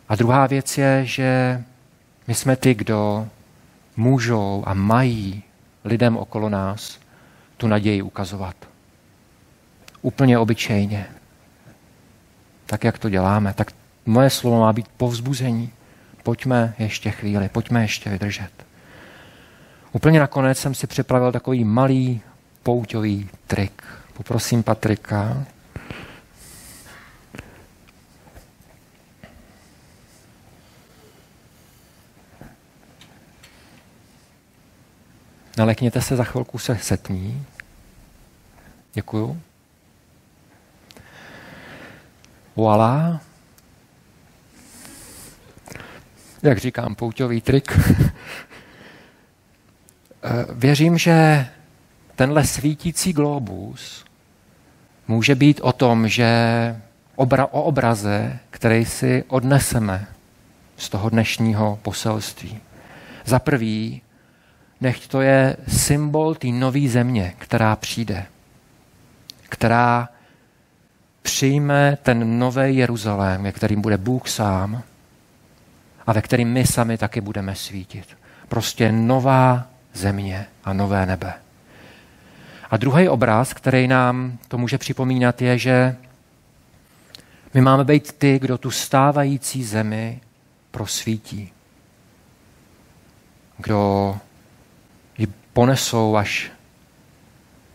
A 0.09 0.15
druhá 0.15 0.47
věc 0.47 0.77
je, 0.77 1.05
že 1.05 1.63
my 2.27 2.35
jsme 2.35 2.55
ty, 2.55 2.73
kdo 2.73 3.27
můžou 3.97 4.63
a 4.65 4.73
mají 4.73 5.43
lidem 5.83 6.17
okolo 6.17 6.49
nás 6.49 6.99
tu 7.57 7.67
naději 7.67 8.01
ukazovat. 8.01 8.55
Úplně 10.01 10.37
obyčejně. 10.37 11.05
Tak, 12.65 12.83
jak 12.83 12.97
to 12.97 13.09
děláme. 13.09 13.53
Tak 13.53 13.71
moje 14.05 14.29
slovo 14.29 14.59
má 14.59 14.73
být 14.73 14.87
povzbuzení. 14.97 15.71
Pojďme 16.23 16.73
ještě 16.79 17.11
chvíli, 17.11 17.49
pojďme 17.49 17.81
ještě 17.81 18.09
vydržet. 18.09 18.51
Úplně 19.91 20.19
nakonec 20.19 20.57
jsem 20.57 20.73
si 20.73 20.87
připravil 20.87 21.31
takový 21.31 21.63
malý 21.63 22.21
pouťový 22.63 23.29
trik. 23.47 23.83
Poprosím 24.13 24.63
Patrika. 24.63 25.45
Nalekněte 35.59 36.01
se, 36.01 36.15
za 36.15 36.23
chvilku 36.23 36.57
se 36.57 36.77
setní. 36.81 37.45
Děkuju. 38.93 39.41
Voilà. 42.55 43.21
Jak 46.43 46.57
říkám, 46.57 46.95
pouťový 46.95 47.41
trik. 47.41 47.79
Eh, 50.23 50.45
věřím, 50.53 50.97
že 50.97 51.47
tenhle 52.15 52.45
svítící 52.45 53.13
globus 53.13 54.05
může 55.07 55.35
být 55.35 55.59
o 55.63 55.73
tom, 55.73 56.07
že 56.07 56.27
obra, 57.15 57.45
o 57.45 57.63
obraze, 57.63 58.39
který 58.49 58.85
si 58.85 59.23
odneseme 59.27 60.07
z 60.77 60.89
toho 60.89 61.09
dnešního 61.09 61.79
poselství. 61.81 62.59
Za 63.25 63.39
prvý, 63.39 64.01
nechť 64.81 65.07
to 65.07 65.21
je 65.21 65.57
symbol 65.67 66.35
té 66.35 66.47
nové 66.47 66.87
země, 66.87 67.33
která 67.37 67.75
přijde, 67.75 68.25
která 69.49 70.09
přijme 71.21 71.97
ten 72.03 72.39
nový 72.39 72.77
Jeruzalém, 72.77 73.43
ve 73.43 73.51
kterým 73.51 73.81
bude 73.81 73.97
Bůh 73.97 74.29
sám 74.29 74.83
a 76.07 76.13
ve 76.13 76.21
kterým 76.21 76.47
my 76.47 76.65
sami 76.67 76.97
taky 76.97 77.21
budeme 77.21 77.55
svítit. 77.55 78.17
Prostě 78.47 78.91
nová 78.91 79.67
země 79.93 80.45
a 80.63 80.73
nové 80.73 81.05
nebe. 81.05 81.33
A 82.71 82.77
druhý 82.77 83.09
obraz, 83.09 83.53
který 83.53 83.87
nám 83.87 84.37
to 84.47 84.57
může 84.57 84.77
připomínat, 84.77 85.41
je, 85.41 85.57
že 85.57 85.95
my 87.53 87.61
máme 87.61 87.83
být 87.83 88.11
ty, 88.11 88.39
kdo 88.39 88.57
tu 88.57 88.71
stávající 88.71 89.63
zemi 89.63 90.21
prosvítí. 90.71 91.51
Kdo 93.57 94.17
ponesou 95.53 96.15
až 96.15 96.51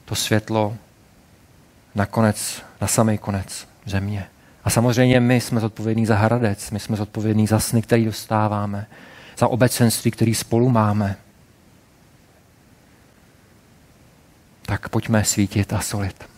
to 0.05 0.15
světlo 0.15 0.77
na 1.95 2.07
konec, 2.07 2.63
na 2.81 2.87
samý 2.87 3.19
konec 3.19 3.69
země. 3.87 4.27
A 4.65 4.71
samozřejmě 4.71 5.21
my 5.21 5.41
jsme 5.41 5.61
zodpovědní 5.61 6.07
za 6.07 6.17
Hradec, 6.17 6.71
my 6.71 6.81
jsme 6.81 6.97
zodpovědní 6.97 7.47
za 7.47 7.61
sny, 7.61 7.83
který 7.83 8.05
dostáváme, 8.05 8.87
za 9.39 9.49
obecenství, 9.49 10.11
který 10.11 10.35
spolu 10.35 10.69
máme. 10.69 11.17
Tak 14.63 14.89
pojďme 14.89 15.25
svítit 15.25 15.73
a 15.73 15.81
solit. 15.81 16.34